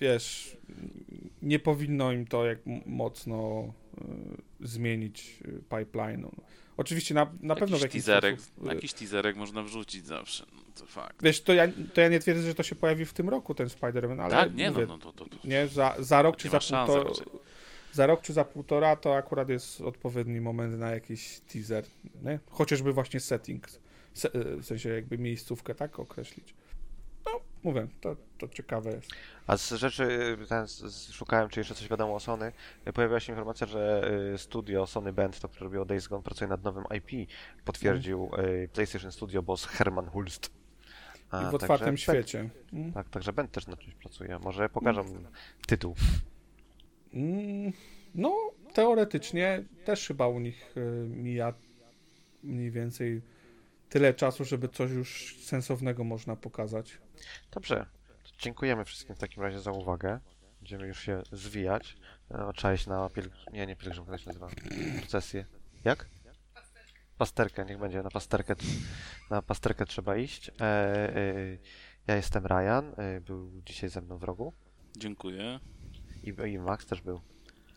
[0.00, 0.56] wiesz,
[1.42, 3.72] nie powinno im to jak mocno
[4.60, 6.28] zmienić y, pipeline.
[6.76, 8.70] Oczywiście na, na pewno w jakiś teaserek, sposób...
[8.70, 11.22] y, jakiś teaserek można wrzucić zawsze, no to fakt.
[11.22, 13.66] Wiesz, to ja, to ja nie twierdzę, że to się pojawi w tym roku, ten
[13.66, 16.48] Spider-Man, ale tak, nie mówię, no, no to, to, to nie, za, za rok czy
[16.48, 17.10] za półtora,
[17.92, 21.84] za rok czy za półtora to akurat jest odpowiedni moment na jakiś teaser,
[22.22, 22.38] nie?
[22.50, 23.68] Chociażby właśnie setting,
[24.14, 26.54] se, w sensie jakby miejscówkę tak określić.
[27.64, 29.10] Mówię, to, to ciekawe jest.
[29.46, 30.04] A z rzeczy,
[30.42, 30.66] y, ten,
[31.12, 32.52] szukałem, czy jeszcze coś wiadomo o Sony.
[32.88, 36.48] Y, Pojawiła się informacja, że y, studio Sony Band, to które robiło Days Gone, pracuje
[36.48, 37.28] nad nowym IP.
[37.64, 40.50] Potwierdził y, PlayStation Studio boss Herman Hulst.
[41.30, 42.50] A, I w także otwartym Band- świecie.
[42.72, 42.92] Mm.
[42.92, 44.38] Tak, także Band też nad czymś pracuje.
[44.38, 45.04] Może pokażą
[45.66, 45.94] tytuł.
[47.14, 47.72] Mm,
[48.14, 48.36] No,
[48.74, 50.74] teoretycznie też chyba u nich
[51.08, 51.52] mija
[52.42, 53.22] mniej więcej
[53.88, 56.98] tyle czasu, żeby coś już sensownego można pokazać.
[57.52, 57.86] Dobrze.
[58.38, 60.20] Dziękujemy wszystkim w takim razie za uwagę.
[60.60, 61.96] Będziemy już się zwijać.
[62.30, 63.52] E, Trzeba iść na pielgrzym...
[63.52, 64.48] Nie, nie pielgrzymkę, to się nazywa.
[64.98, 65.46] Procesję.
[65.84, 66.08] Jak?
[67.18, 68.02] Pasterkę, niech będzie.
[68.02, 68.54] Na pasterkę,
[69.30, 70.48] na pasterkę trzeba iść.
[70.48, 71.34] E, e,
[72.06, 72.92] ja jestem Ryan.
[72.96, 74.52] E, był dzisiaj ze mną w rogu.
[74.96, 75.60] Dziękuję.
[76.22, 77.20] I, I Max też był.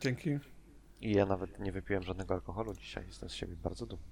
[0.01, 0.39] Dzięki.
[1.01, 3.07] I ja nawet nie wypiłem żadnego alkoholu dzisiaj.
[3.07, 4.05] Jestem z siebie bardzo dumny.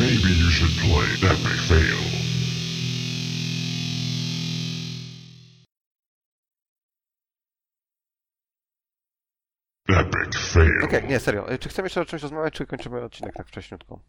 [0.00, 2.00] Maybe you should play Epic Fail.
[9.88, 10.84] Epic Fail.
[10.84, 11.48] Okej, nie, serio.
[11.48, 14.00] E, Czy chcemy jeszcze o czymś rozmawiać, czy kończymy odcinek tak wcześniutko?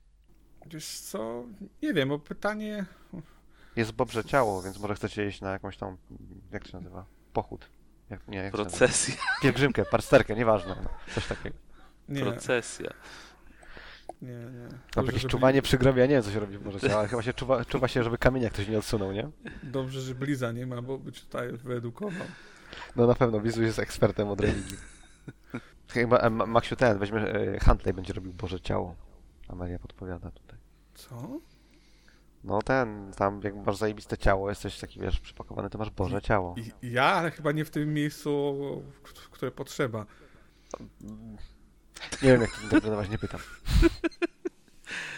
[0.65, 1.43] Wiesz co,
[1.81, 2.85] nie wiem, bo pytanie...
[3.75, 5.97] Jest Bobrze ciało, więc może chcecie iść na jakąś tam,
[6.51, 7.05] jak to się nazywa?
[7.33, 7.69] Pochód.
[8.09, 8.77] Jak, nie, jak to się nazywa?
[8.79, 10.75] Procesja, Pielgrzymkę, parsterkę, nieważne.
[10.83, 11.55] No, coś takiego.
[12.09, 12.89] Nie, procesja.
[14.21, 14.67] Nie, nie.
[14.95, 17.07] Dobrze, jakieś czuwanie przy grobie, ja nie wiem co się robi w Boże ciało, ale
[17.07, 19.23] chyba się czuwa, czuwa się, żeby kamienia ktoś nie odsunął, nie?
[19.23, 19.71] Bli...
[19.71, 22.27] Dobrze, że Bliza nie ma, bo by cię tutaj wyedukował.
[22.95, 24.77] No na pewno, Wizu jest ekspertem od religii.
[25.93, 28.95] Chyba Ma- Maksiu ten, weźmie, e, Huntley będzie robił Boże ciało.
[29.47, 30.59] Amelia podpowiada tutaj.
[30.93, 31.39] Co?
[32.43, 36.55] No ten, tam jak masz zajebiste ciało, jesteś taki, wiesz, przypakowany, to masz Boże ciało.
[36.57, 38.55] I, ja, ale chyba nie w tym miejscu,
[39.31, 40.05] które potrzeba.
[42.21, 43.39] Nie wiem jak to interpretować, nie pytam.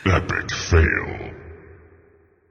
[0.06, 1.43] Epic Fail.